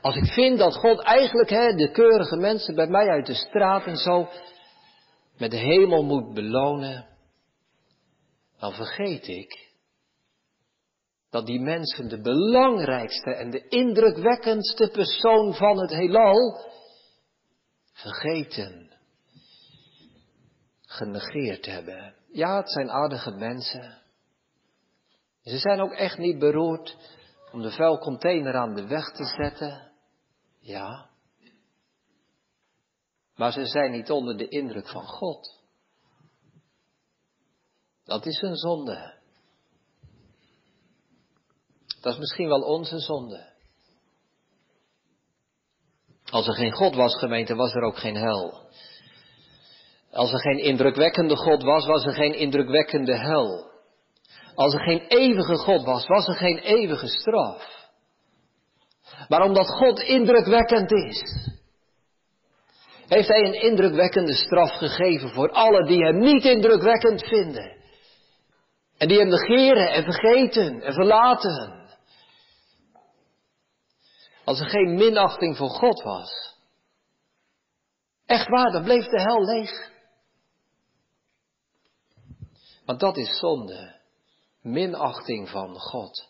[0.00, 3.86] Als ik vind dat God eigenlijk hè, de keurige mensen bij mij uit de straat
[3.86, 4.28] en zo
[5.38, 7.06] met de hemel moet belonen,
[8.58, 9.71] dan vergeet ik
[11.32, 16.70] dat die mensen de belangrijkste en de indrukwekkendste persoon van het heelal
[17.92, 18.90] vergeten,
[20.80, 22.14] genegeerd hebben.
[22.32, 24.02] Ja, het zijn aardige mensen.
[25.42, 26.96] Ze zijn ook echt niet beroerd
[27.52, 29.92] om de vuilcontainer aan de weg te zetten.
[30.58, 31.10] Ja.
[33.34, 35.60] Maar ze zijn niet onder de indruk van God.
[38.04, 39.20] Dat is een zonde.
[42.02, 43.50] Dat is misschien wel onze zonde.
[46.30, 48.70] Als er geen God was, gemeente, was er ook geen hel.
[50.10, 53.70] Als er geen indrukwekkende God was, was er geen indrukwekkende hel.
[54.54, 57.90] Als er geen eeuwige God was, was er geen eeuwige straf.
[59.28, 61.50] Maar omdat God indrukwekkend is,
[63.08, 67.76] heeft Hij een indrukwekkende straf gegeven voor alle die Hem niet indrukwekkend vinden.
[68.98, 71.81] En die Hem negeren en vergeten en verlaten.
[74.44, 76.56] Als er geen minachting voor God was.
[78.26, 79.90] Echt waar, dan bleef de hel leeg.
[82.84, 84.00] Want dat is zonde.
[84.60, 86.28] Minachting van God.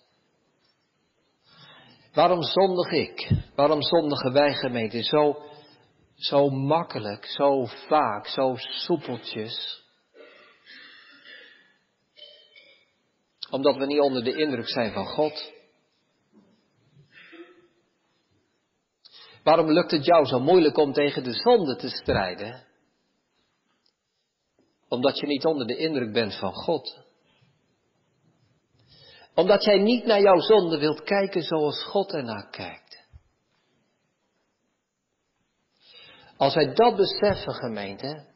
[2.12, 3.30] Waarom zondig ik?
[3.54, 5.36] Waarom zondigen wij gemeente zo,
[6.14, 9.84] zo makkelijk, zo vaak, zo soepeltjes?
[13.50, 15.52] Omdat we niet onder de indruk zijn van God.
[19.42, 22.66] Waarom lukt het jou zo moeilijk om tegen de zonde te strijden?
[24.88, 26.98] Omdat je niet onder de indruk bent van God.
[29.34, 33.06] Omdat jij niet naar jouw zonde wilt kijken zoals God ernaar kijkt.
[36.36, 38.26] Als wij dat beseffen, gemeente,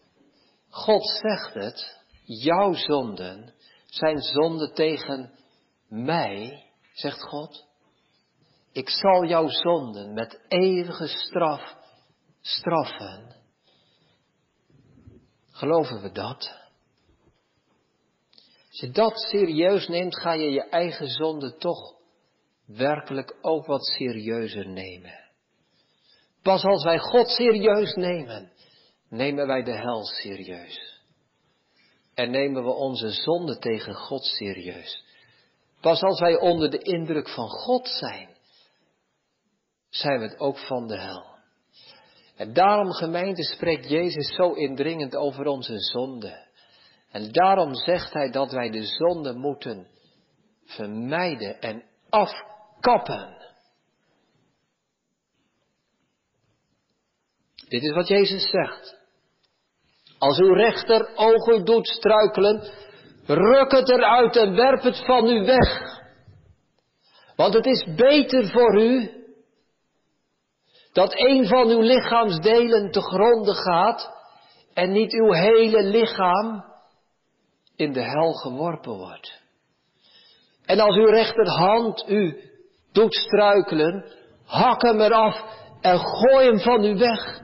[0.68, 3.54] God zegt het, jouw zonden
[3.86, 5.30] zijn zonden tegen
[5.88, 7.66] mij, zegt God.
[8.76, 11.76] Ik zal jouw zonden met eeuwige straf
[12.40, 13.34] straffen.
[15.50, 16.64] Geloven we dat?
[18.68, 21.94] Als je dat serieus neemt, ga je je eigen zonde toch
[22.66, 25.30] werkelijk ook wat serieuzer nemen.
[26.42, 28.52] Pas als wij God serieus nemen,
[29.08, 31.02] nemen wij de hel serieus.
[32.14, 35.04] En nemen we onze zonde tegen God serieus.
[35.80, 38.35] Pas als wij onder de indruk van God zijn,
[39.96, 41.34] zijn we het ook van de hel.
[42.36, 46.44] En daarom, gemeente, spreekt Jezus zo indringend over onze zonde.
[47.10, 49.86] En daarom zegt hij dat wij de zonde moeten
[50.64, 53.34] vermijden en afkappen.
[57.68, 58.96] Dit is wat Jezus zegt.
[60.18, 62.70] Als uw rechter ogen doet struikelen,
[63.26, 66.00] ruk het eruit en werp het van u weg.
[67.36, 69.24] Want het is beter voor u
[70.96, 74.10] dat een van uw lichaamsdelen te gronden gaat
[74.74, 76.64] en niet uw hele lichaam
[77.76, 79.40] in de hel geworpen wordt.
[80.64, 82.50] En als uw rechterhand u
[82.92, 84.04] doet struikelen,
[84.44, 85.42] hak hem eraf
[85.80, 87.40] en gooi hem van u weg.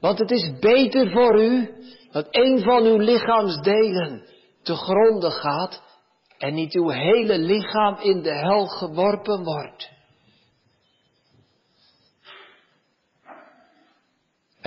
[0.00, 1.74] Want het is beter voor u
[2.10, 4.28] dat een van uw lichaamsdelen
[4.62, 5.82] te gronden gaat
[6.38, 9.97] en niet uw hele lichaam in de hel geworpen wordt.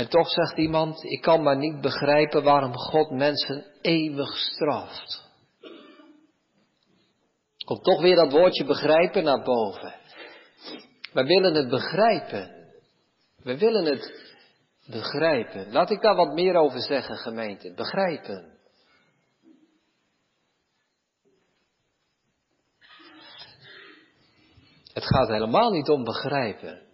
[0.01, 5.29] En toch zegt iemand, ik kan maar niet begrijpen waarom God mensen eeuwig straft.
[7.65, 9.95] Komt toch weer dat woordje begrijpen naar boven.
[11.13, 12.71] We willen het begrijpen.
[13.37, 14.33] We willen het
[14.85, 15.71] begrijpen.
[15.71, 17.73] Laat ik daar wat meer over zeggen, gemeente.
[17.73, 18.57] Begrijpen.
[24.93, 26.90] Het gaat helemaal niet om begrijpen.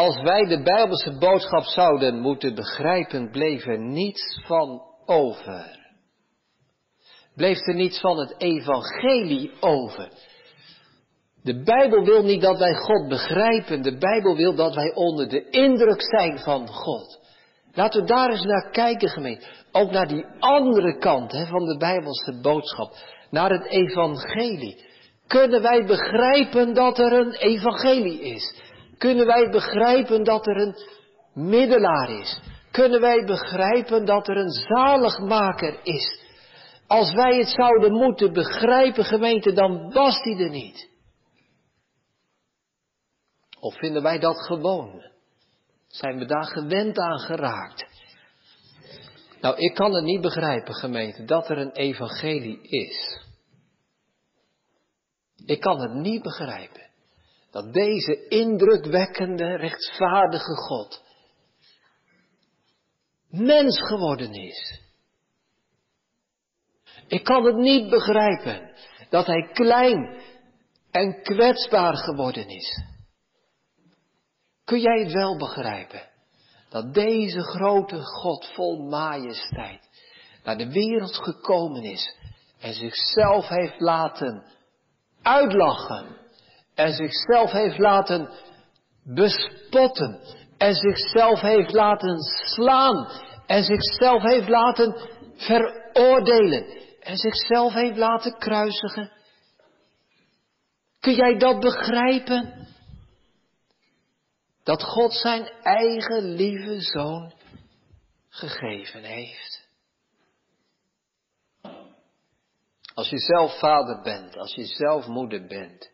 [0.00, 5.78] Als wij de Bijbelse boodschap zouden moeten begrijpen, bleef er niets van over.
[7.34, 10.08] Bleef er niets van het evangelie over.
[11.42, 13.82] De Bijbel wil niet dat wij God begrijpen.
[13.82, 17.20] De Bijbel wil dat wij onder de indruk zijn van God.
[17.72, 19.46] Laten we daar eens naar kijken, gemeente.
[19.72, 22.92] Ook naar die andere kant hè, van de Bijbelse boodschap.
[23.30, 24.84] Naar het evangelie.
[25.26, 28.69] Kunnen wij begrijpen dat er een evangelie is?
[29.00, 30.76] Kunnen wij begrijpen dat er een
[31.48, 32.40] middelaar is?
[32.70, 36.20] Kunnen wij begrijpen dat er een zaligmaker is?
[36.86, 40.88] Als wij het zouden moeten begrijpen, gemeente, dan was die er niet.
[43.60, 45.02] Of vinden wij dat gewoon?
[45.86, 47.86] Zijn we daar gewend aan geraakt?
[49.40, 53.24] Nou, ik kan het niet begrijpen, gemeente, dat er een evangelie is.
[55.44, 56.89] Ik kan het niet begrijpen
[57.50, 61.02] dat deze indrukwekkende, rechtvaardige God
[63.30, 64.80] mens geworden is.
[67.06, 68.70] Ik kan het niet begrijpen
[69.08, 70.20] dat hij klein
[70.90, 72.84] en kwetsbaar geworden is.
[74.64, 76.08] Kun jij het wel begrijpen?
[76.68, 79.88] Dat deze grote God vol majesteit
[80.44, 82.16] naar de wereld gekomen is
[82.58, 84.44] en zichzelf heeft laten
[85.22, 86.19] uitlachen
[86.80, 88.30] en zichzelf heeft laten
[89.04, 90.20] bespotten
[90.58, 93.10] en zichzelf heeft laten slaan
[93.46, 94.96] en zichzelf heeft laten
[95.36, 96.66] veroordelen
[97.00, 99.12] en zichzelf heeft laten kruisigen.
[101.00, 102.68] Kun jij dat begrijpen?
[104.62, 107.32] Dat God zijn eigen lieve zoon
[108.28, 109.68] gegeven heeft.
[112.94, 115.90] Als je zelf vader bent, als je zelf moeder bent,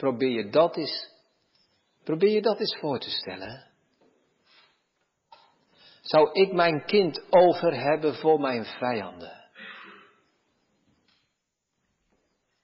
[0.00, 1.08] probeer je dat eens,
[2.04, 3.68] probeer je dat eens voor te stellen.
[6.00, 9.50] Zou ik mijn kind over hebben voor mijn vijanden?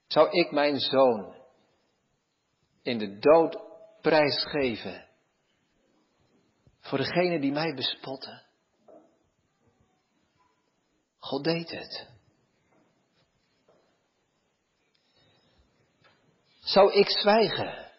[0.07, 1.35] Zou ik mijn zoon
[2.81, 3.57] in de dood
[4.01, 5.07] prijsgeven
[6.79, 8.45] voor degene die mij bespotten?
[11.19, 12.16] God deed het.
[16.67, 17.91] Zou ik zwijgen?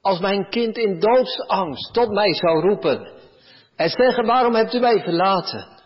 [0.00, 3.20] Als mijn kind in doodsangst tot mij zou roepen
[3.76, 5.82] en zeggen, waarom hebt u mij verlaten?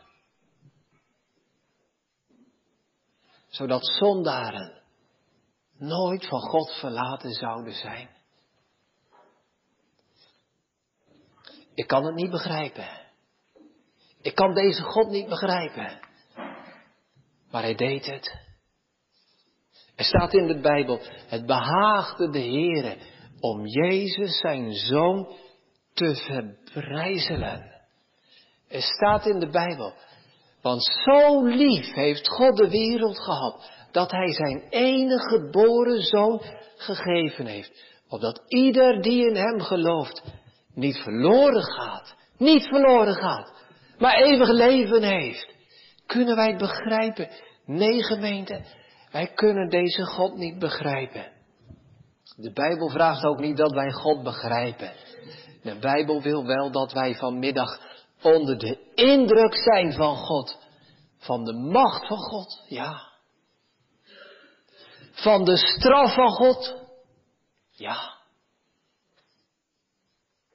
[3.48, 4.82] Zodat zondaren
[5.78, 8.10] nooit van God verlaten zouden zijn.
[11.74, 12.88] Ik kan het niet begrijpen.
[14.20, 16.00] Ik kan deze God niet begrijpen.
[17.50, 18.45] Maar hij deed het.
[19.96, 22.96] Er staat in de Bijbel, het behaagde de Heere
[23.40, 25.36] om Jezus zijn zoon
[25.94, 27.74] te verbrijzelen.
[28.68, 29.94] Er staat in de Bijbel,
[30.62, 36.42] want zo lief heeft God de wereld gehad, dat hij zijn enige geboren zoon
[36.76, 40.22] gegeven heeft, opdat ieder die in hem gelooft
[40.74, 43.52] niet verloren gaat, niet verloren gaat,
[43.98, 45.54] maar eeuwig leven heeft.
[46.06, 47.28] Kunnen wij het begrijpen?
[47.66, 48.64] Nee, gemeente,
[49.16, 51.32] wij kunnen deze God niet begrijpen.
[52.36, 54.92] De Bijbel vraagt ook niet dat wij God begrijpen.
[55.62, 57.80] De Bijbel wil wel dat wij vanmiddag
[58.22, 60.58] onder de indruk zijn van God.
[61.18, 63.12] Van de macht van God, ja.
[65.12, 66.74] Van de straf van God,
[67.70, 68.14] ja.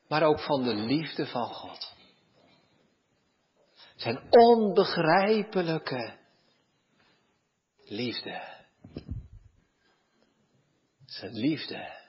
[0.07, 1.93] Maar ook van de liefde van God.
[3.95, 6.19] Zijn onbegrijpelijke
[7.91, 8.41] liefde.
[11.05, 11.99] Zijn liefde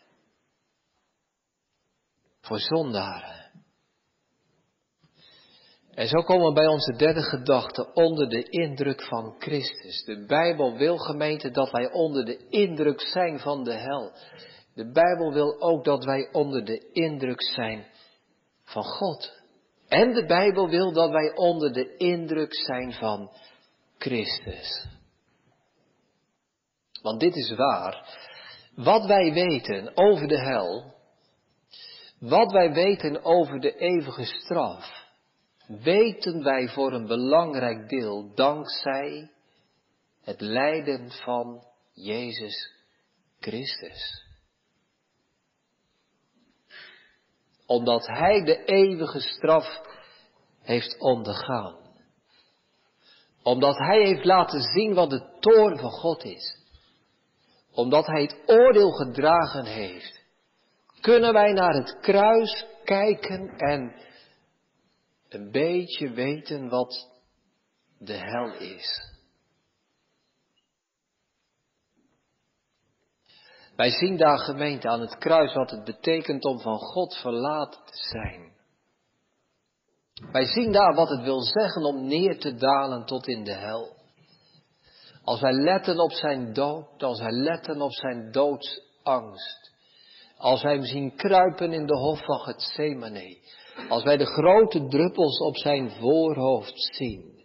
[2.40, 3.50] voor zondaren.
[5.90, 10.04] En zo komen we bij onze derde gedachte onder de indruk van Christus.
[10.04, 14.12] De Bijbel wil gemeente dat wij onder de indruk zijn van de hel.
[14.74, 17.86] De Bijbel wil ook dat wij onder de indruk zijn
[18.64, 19.42] van God.
[19.88, 23.30] En de Bijbel wil dat wij onder de indruk zijn van
[23.98, 25.00] Christus.
[27.02, 28.20] Want dit is waar.
[28.74, 30.94] Wat wij weten over de hel,
[32.18, 35.06] wat wij weten over de eeuwige straf,
[35.66, 39.30] weten wij voor een belangrijk deel dankzij
[40.22, 42.72] het lijden van Jezus
[43.40, 44.24] Christus.
[47.66, 49.80] Omdat Hij de eeuwige straf
[50.62, 51.76] heeft ondergaan.
[53.42, 56.61] Omdat Hij heeft laten zien wat de toorn van God is
[57.72, 60.22] omdat hij het oordeel gedragen heeft,
[61.00, 63.94] kunnen wij naar het kruis kijken en
[65.28, 67.10] een beetje weten wat
[67.98, 69.10] de hel is.
[73.76, 77.96] Wij zien daar gemeente aan het kruis wat het betekent om van God verlaten te
[77.96, 78.52] zijn.
[80.32, 84.01] Wij zien daar wat het wil zeggen om neer te dalen tot in de hel.
[85.24, 89.70] Als wij letten op zijn dood, als wij letten op zijn doodsangst.
[90.36, 93.38] Als wij hem zien kruipen in de hof van Gethsemane.
[93.88, 97.44] Als wij de grote druppels op zijn voorhoofd zien.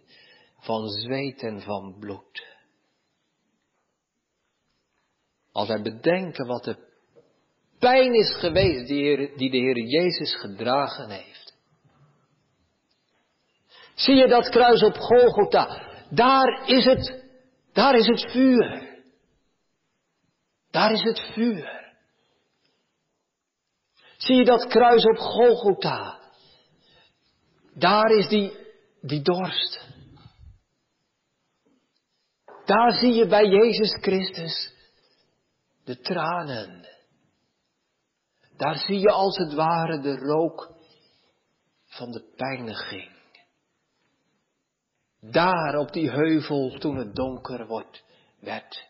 [0.58, 2.46] Van zweet en van bloed.
[5.52, 6.76] Als wij bedenken wat de
[7.78, 11.56] pijn is geweest die, de Heer Jezus gedragen heeft.
[13.94, 15.86] Zie je dat kruis op Golgotha?
[16.10, 17.17] Daar is het,
[17.78, 18.96] daar is het vuur.
[20.70, 21.94] Daar is het vuur.
[24.16, 26.20] Zie je dat kruis op Golgotha?
[27.74, 28.56] Daar is die,
[29.00, 29.86] die dorst.
[32.64, 34.72] Daar zie je bij Jezus Christus
[35.84, 36.86] de tranen.
[38.56, 40.74] Daar zie je als het ware de rook
[41.84, 43.17] van de pijniging.
[45.30, 48.04] Daar op die heuvel toen het donker wordt,
[48.40, 48.86] werd.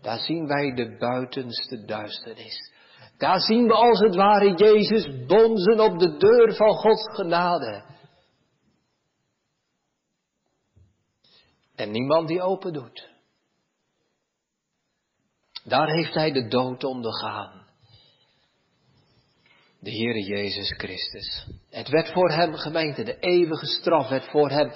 [0.00, 2.72] Daar zien wij de buitenste duisternis.
[3.18, 7.84] Daar zien we als het ware Jezus bonzen op de deur van Gods genade.
[11.74, 13.10] En niemand die open doet.
[15.64, 17.61] Daar heeft hij de dood ondergaan.
[19.82, 21.46] De Heere Jezus Christus.
[21.70, 24.72] Het werd voor hem gemeente, de eeuwige straf werd voor hem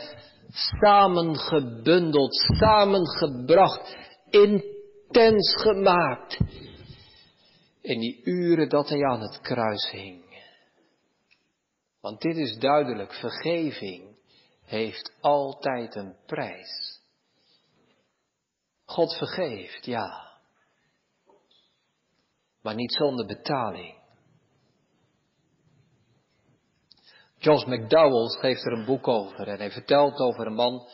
[0.81, 3.97] samengebundeld, samengebracht,
[4.31, 6.39] intens gemaakt.
[7.81, 10.45] In die uren dat hij aan het kruis hing.
[12.01, 14.17] Want dit is duidelijk, vergeving
[14.65, 17.01] heeft altijd een prijs.
[18.85, 20.39] God vergeeft, ja.
[22.63, 23.96] Maar niet zonder betaling.
[27.47, 30.87] Josh McDowell schreef er een boek over en hij vertelt over een man,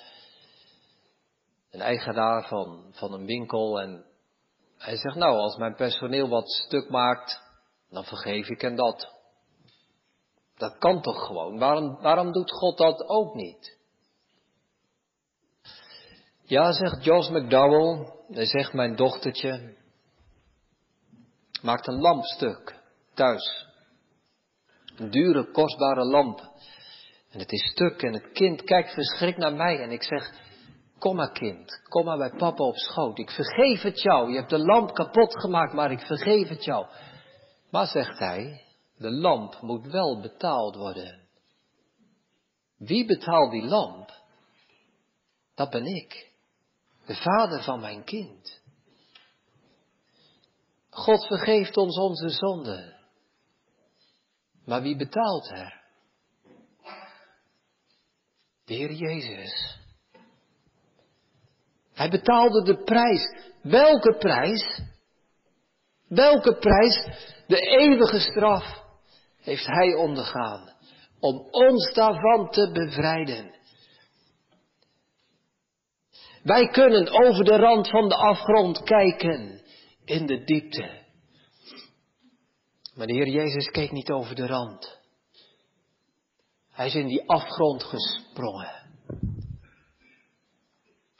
[1.70, 4.04] een eigenaar van, van een winkel en
[4.78, 7.40] hij zegt nou als mijn personeel wat stuk maakt,
[7.90, 9.12] dan vergeef ik hen dat.
[10.56, 11.58] Dat kan toch gewoon?
[11.58, 13.78] Waarom, waarom doet God dat ook niet?
[16.42, 19.76] Ja, zegt Josh McDowell, hij zegt mijn dochtertje,
[21.62, 22.80] maakt een lampstuk
[23.14, 23.70] thuis.
[25.10, 26.40] Dure, kostbare lamp.
[27.30, 30.32] En het is stuk en het kind kijkt verschrikt naar mij en ik zeg,
[30.98, 33.18] kom maar kind, kom maar bij papa op schoot.
[33.18, 36.86] Ik vergeef het jou, je hebt de lamp kapot gemaakt, maar ik vergeef het jou.
[37.70, 38.62] Maar zegt hij,
[38.96, 41.20] de lamp moet wel betaald worden.
[42.78, 44.10] Wie betaalt die lamp?
[45.54, 46.30] Dat ben ik,
[47.06, 48.60] de vader van mijn kind.
[50.90, 52.91] God vergeeft ons onze zonden.
[54.64, 55.80] Maar wie betaalt er?
[58.64, 59.78] De Heer Jezus.
[61.92, 63.36] Hij betaalde de prijs.
[63.62, 64.80] Welke prijs?
[66.08, 67.06] Welke prijs?
[67.46, 68.82] De eeuwige straf
[69.40, 70.70] heeft Hij ondergaan.
[71.20, 73.54] Om ons daarvan te bevrijden.
[76.42, 79.60] Wij kunnen over de rand van de afgrond kijken
[80.04, 81.01] in de diepte.
[82.94, 85.00] Maar de Heer Jezus keek niet over de rand.
[86.70, 88.90] Hij is in die afgrond gesprongen.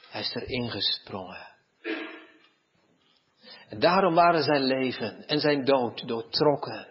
[0.09, 1.51] Hij is erin gesprongen.
[3.69, 6.87] En daarom waren zijn leven en zijn dood doortrokken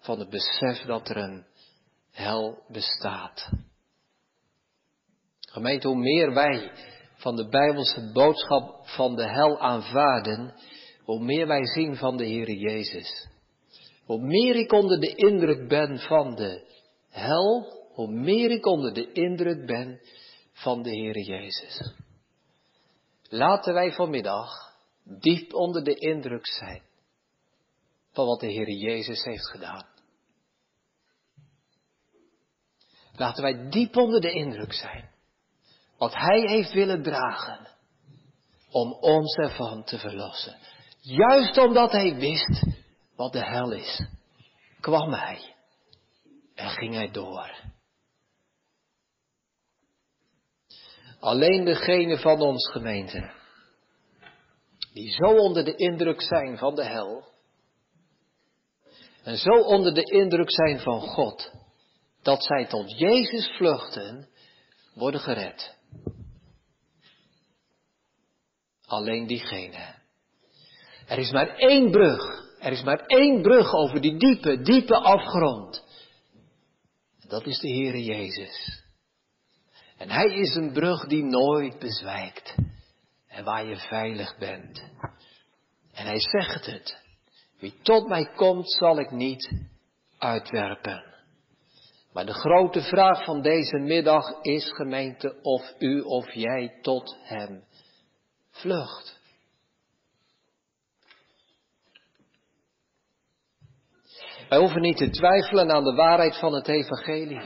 [0.00, 1.46] van het besef dat er een
[2.10, 3.50] hel bestaat.
[5.40, 6.72] Gemeente, hoe meer wij
[7.16, 10.54] van de Bijbelse boodschap van de hel aanvaarden,
[11.04, 13.30] hoe meer wij zien van de Heer Jezus.
[14.04, 16.70] Hoe meer ik onder de indruk ben van de
[17.08, 20.00] hel, hoe meer ik onder de indruk ben
[20.52, 21.94] van de Heer Jezus.
[23.28, 24.50] Laten wij vanmiddag
[25.04, 26.82] diep onder de indruk zijn
[28.12, 29.86] van wat de Heer Jezus heeft gedaan.
[33.12, 35.10] Laten wij diep onder de indruk zijn
[35.98, 37.68] wat Hij heeft willen dragen
[38.70, 40.58] om ons ervan te verlossen.
[41.00, 42.81] Juist omdat Hij wist
[43.16, 44.06] wat de hel is,
[44.80, 45.54] kwam Hij
[46.54, 47.70] en ging Hij door.
[51.20, 53.32] Alleen degene van ons gemeente,
[54.92, 57.30] die zo onder de indruk zijn van de hel,
[59.22, 61.52] en zo onder de indruk zijn van God,
[62.22, 64.28] dat zij tot Jezus vluchten,
[64.94, 65.76] worden gered.
[68.86, 69.94] Alleen diegene.
[71.06, 72.50] Er is maar één brug.
[72.62, 75.84] Er is maar één brug over die diepe, diepe afgrond.
[77.28, 78.82] Dat is de Heere Jezus.
[79.96, 82.54] En Hij is een brug die nooit bezwijkt.
[83.28, 84.82] En waar je veilig bent.
[85.92, 86.98] En Hij zegt het.
[87.58, 89.52] Wie tot mij komt, zal ik niet
[90.18, 91.04] uitwerpen.
[92.12, 97.64] Maar de grote vraag van deze middag is, gemeente, of u of jij tot Hem
[98.50, 99.20] vlucht.
[104.52, 107.40] Wij hoeven niet te twijfelen aan de waarheid van het evangelie.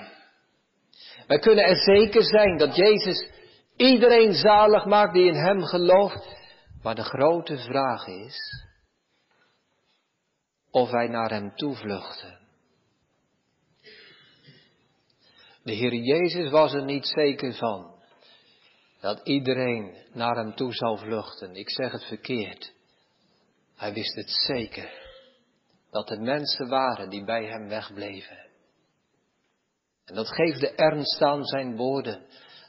[1.26, 3.28] Wij kunnen er zeker zijn dat Jezus
[3.76, 6.36] iedereen zalig maakt die in Hem gelooft.
[6.82, 8.64] Maar de grote vraag is
[10.70, 12.38] of wij naar Hem toevluchten.
[15.62, 17.94] De Heer Jezus was er niet zeker van
[19.00, 21.54] dat iedereen naar Hem toe zou vluchten.
[21.54, 22.72] Ik zeg het verkeerd.
[23.76, 25.05] Hij wist het zeker
[25.90, 28.46] dat er mensen waren die bij Hem wegbleven.
[30.04, 32.26] En dat geeft de ernst aan zijn woorden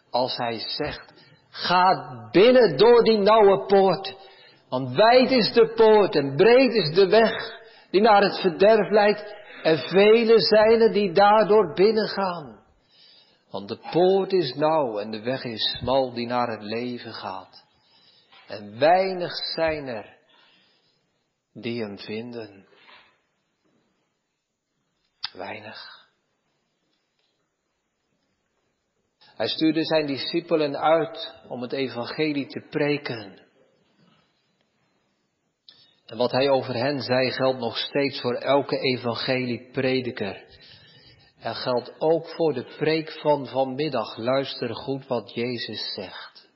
[0.10, 1.14] als hij zegt,
[1.50, 4.16] ga binnen door die nauwe poort,
[4.70, 7.58] want wijd is de poort en breed is de weg
[7.92, 12.66] die naar het verderf leidt en vele zijn er die daardoor binnengaan.
[13.50, 17.66] Want de poort is nauw en de weg is smal die naar het leven gaat.
[18.48, 20.18] En weinig zijn er
[21.54, 22.67] die hem vinden.
[25.38, 26.08] Weinig.
[29.36, 33.46] Hij stuurde zijn discipelen uit om het evangelie te preken.
[36.06, 40.46] En wat hij over hen zei geldt nog steeds voor elke evangelieprediker.
[41.40, 44.18] En geldt ook voor de preek van vanmiddag.
[44.18, 46.50] Luister goed wat Jezus zegt.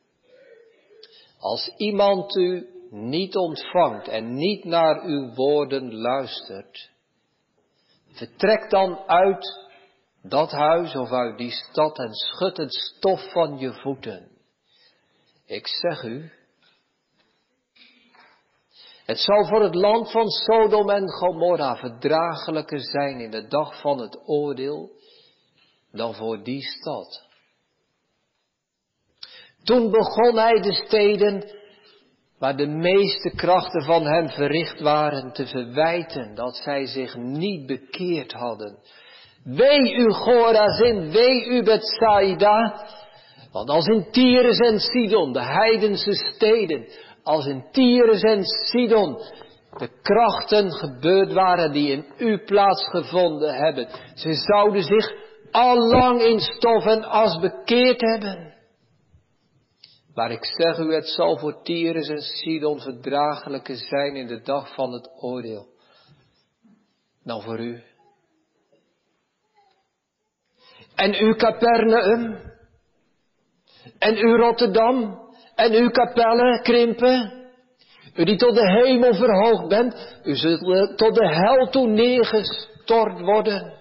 [1.39, 6.89] Als iemand u niet ontvangt en niet naar uw woorden luistert,
[8.12, 9.70] vertrek dan uit
[10.22, 14.30] dat huis of uit die stad en schud het stof van je voeten.
[15.45, 16.32] Ik zeg u,
[19.05, 23.99] het zal voor het land van Sodom en Gomorra verdraaglijker zijn in de dag van
[23.99, 24.91] het oordeel
[25.91, 27.30] dan voor die stad.
[29.64, 31.61] Toen begon hij de steden
[32.42, 38.32] waar de meeste krachten van hem verricht waren te verwijten dat zij zich niet bekeerd
[38.32, 38.78] hadden
[39.44, 42.86] Wee u Gorazin, wee u Bethsaida.
[43.52, 46.86] Want als in Tyrus en Sidon, de heidense steden,
[47.24, 49.18] als in Tyrus en Sidon
[49.78, 55.12] de krachten gebeurd waren die in u plaatsgevonden hebben, ze zouden zich
[55.52, 58.51] al lang in stof en as bekeerd hebben.
[60.14, 64.74] Maar ik zeg u, het zal voor Tyrus en Sidon verdraaglijker zijn in de dag
[64.74, 65.72] van het oordeel
[67.24, 67.84] dan voor u.
[70.95, 72.39] En u Capernaum.
[73.99, 75.20] En u Rotterdam.
[75.55, 77.39] En u Capelle, Krimpen.
[78.16, 80.20] U die tot de hemel verhoogd bent.
[80.24, 83.80] U zult tot de hel toe neergestort worden.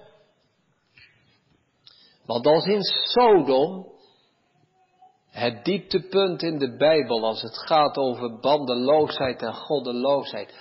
[2.27, 3.90] Want als in Sodom,
[5.31, 10.55] het dieptepunt in de Bijbel als het gaat over bandeloosheid en goddeloosheid.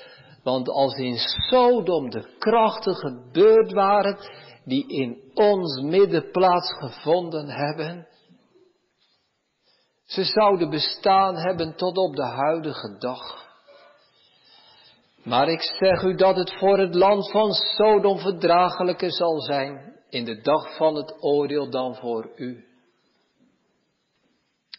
[0.43, 4.17] Want als in Sodom de krachten gebeurd waren
[4.65, 8.07] die in ons midden plaatsgevonden hebben,
[10.05, 13.47] ze zouden bestaan hebben tot op de huidige dag.
[15.24, 20.26] Maar ik zeg u dat het voor het land van Sodom verdraaglijker zal zijn in
[20.26, 22.68] de dag van het oordeel dan voor u.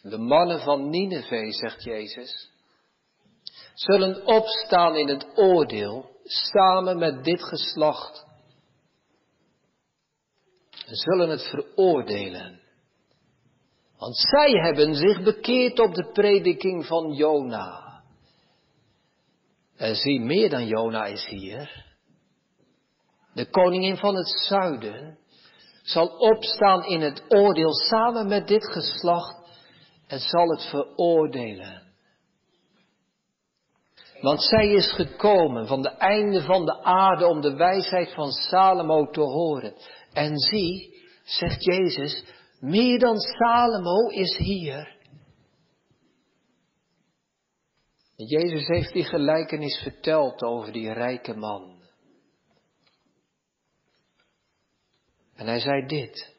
[0.01, 2.49] De mannen van Nineveh, zegt Jezus,
[3.73, 8.29] zullen opstaan in het oordeel samen met dit geslacht
[10.85, 12.59] zullen het veroordelen.
[13.97, 18.01] Want zij hebben zich bekeerd op de prediking van Jona.
[19.77, 21.85] En zie, meer dan Jona is hier.
[23.33, 25.17] De koningin van het zuiden
[25.83, 29.40] zal opstaan in het oordeel samen met dit geslacht
[30.11, 31.81] en zal het veroordelen.
[34.21, 39.09] Want zij is gekomen van de einde van de aarde om de wijsheid van Salomo
[39.09, 39.75] te horen.
[40.13, 42.23] En zie, zegt Jezus,
[42.59, 44.95] meer dan Salomo is hier.
[48.15, 51.81] Jezus heeft die gelijkenis verteld over die rijke man.
[55.35, 56.35] En hij zei dit.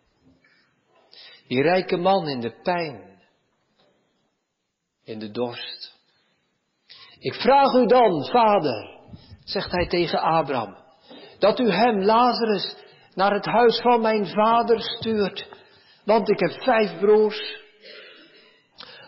[1.48, 3.11] Die rijke man in de pijn,
[5.05, 6.00] in de dorst.
[7.18, 8.98] Ik vraag u dan, vader,
[9.44, 10.76] zegt hij tegen Abraham,
[11.38, 12.76] dat u hem, Lazarus,
[13.14, 15.48] naar het huis van mijn vader stuurt,
[16.05, 17.61] want ik heb vijf broers.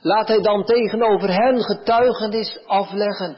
[0.01, 3.36] Laat hij dan tegenover hen getuigenis afleggen,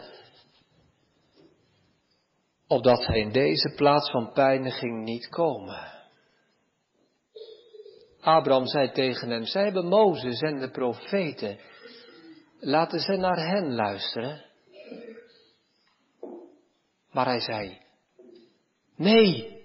[2.66, 5.94] opdat hij in deze plaats van pijniging niet komen.
[8.20, 11.58] Abraham zei tegen hem, zij hebben Mozes en de profeten,
[12.60, 14.44] laten ze naar hen luisteren.
[17.10, 17.78] Maar hij zei,
[18.96, 19.62] nee,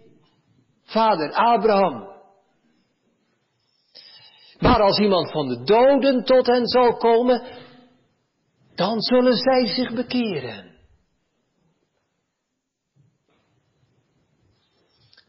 [0.83, 2.09] vader Abraham.
[4.59, 7.43] Maar als iemand van de doden tot hen zal komen,
[8.75, 10.71] dan zullen zij zich bekeren.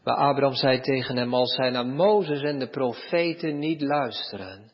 [0.03, 4.71] Maar Abraham zei tegen hem, als zij naar Mozes en de profeten niet luisteren,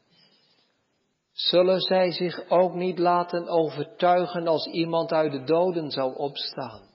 [1.40, 6.90] zullen zij zich ook niet laten overtuigen als iemand uit de doden zou opstaan.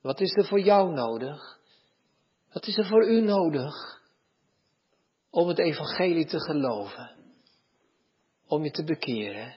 [0.00, 1.58] Wat is er voor jou nodig?
[2.52, 3.74] Wat is er voor u nodig?
[5.30, 7.10] Om het evangelie te geloven.
[8.46, 9.56] Om je te bekeren.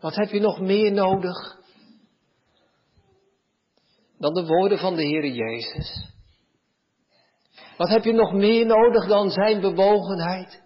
[0.00, 1.58] Wat heb je nog meer nodig
[4.18, 6.09] dan de woorden van de Heer Jezus?
[7.80, 10.62] Wat heb je nog meer nodig dan zijn bewogenheid?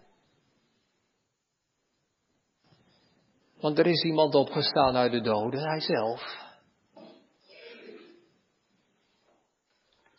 [3.61, 6.53] Want er is iemand opgestaan uit de doden, hij zelf.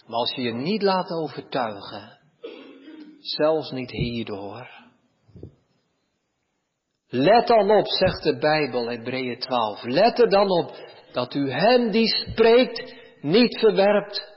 [0.05, 2.19] Maar als je je niet laat overtuigen,
[3.19, 4.69] zelfs niet hierdoor.
[7.07, 9.83] Let dan op, zegt de Bijbel, Hebreeën 12.
[9.83, 10.75] Let er dan op
[11.11, 14.34] dat u hem die spreekt niet verwerpt.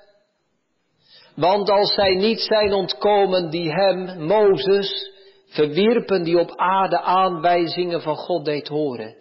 [1.38, 5.12] Want als zij niet zijn ontkomen die hem, Mozes,
[5.46, 9.16] verwierpen die op aarde aanwijzingen van God deed horen.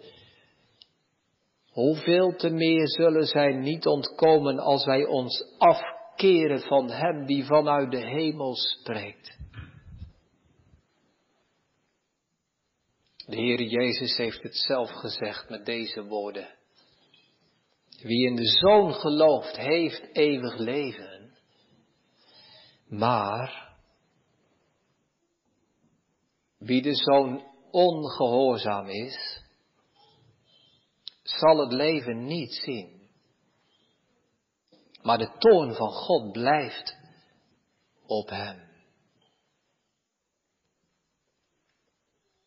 [1.70, 7.90] Hoeveel te meer zullen zij niet ontkomen als wij ons afkeren van Hem die vanuit
[7.90, 9.36] de hemel spreekt.
[13.26, 16.48] De Heer Jezus heeft het zelf gezegd met deze woorden.
[18.02, 21.07] Wie in de Zoon gelooft, heeft eeuwig leven.
[22.88, 23.76] Maar
[26.58, 29.42] wie de zoon ongehoorzaam is,
[31.22, 33.10] zal het leven niet zien.
[35.02, 36.96] Maar de toorn van God blijft
[38.06, 38.66] op hem.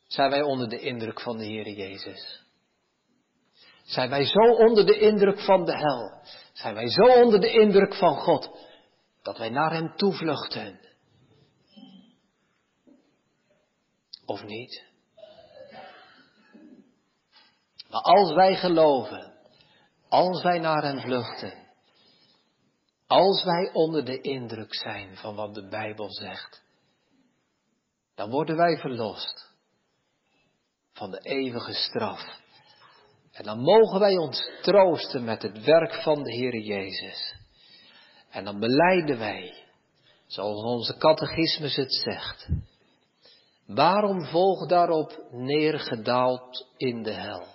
[0.08, 2.44] Zijn wij onder de indruk van de Heer Jezus?
[3.84, 6.22] Zijn wij zo onder de indruk van de hel?
[6.54, 8.70] Zijn wij zo onder de indruk van God
[9.22, 10.90] dat wij naar Hem toevluchten?
[14.32, 14.84] of niet?
[17.90, 19.34] Maar als wij geloven,
[20.10, 21.54] als wij naar hem vluchten,
[23.08, 26.64] als wij onder de indruk zijn van wat de Bijbel zegt,
[28.16, 29.50] dan worden wij verlost
[30.94, 32.40] van de eeuwige straf.
[33.32, 37.41] En dan mogen wij ons troosten met het werk van de Heer Jezus.
[38.32, 39.54] En dan beleiden wij,
[40.28, 42.48] zoals onze catechismus het zegt,
[43.66, 47.46] Waarom volg daarop neergedaald in de hel?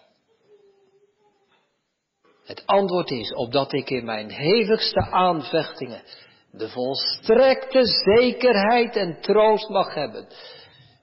[2.44, 6.02] Het antwoord is, opdat ik in mijn hevigste aanvechtingen
[6.50, 10.28] de volstrekte zekerheid en troost mag hebben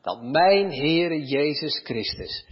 [0.01, 2.45] dat mijn Heere Jezus Christus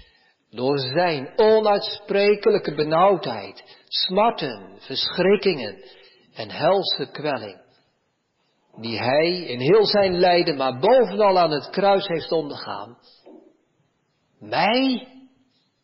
[0.50, 5.84] door zijn onuitsprekelijke benauwdheid, smarten, verschrikkingen
[6.34, 7.62] en helse kwelling
[8.76, 12.98] die hij in heel zijn lijden, maar bovenal aan het kruis heeft ondergaan,
[14.40, 15.08] mij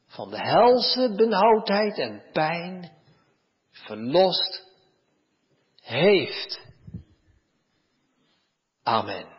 [0.08, 2.92] van de helse benauwdheid en pijn
[3.72, 4.66] verlost
[5.82, 6.60] heeft.
[8.84, 9.37] Amen.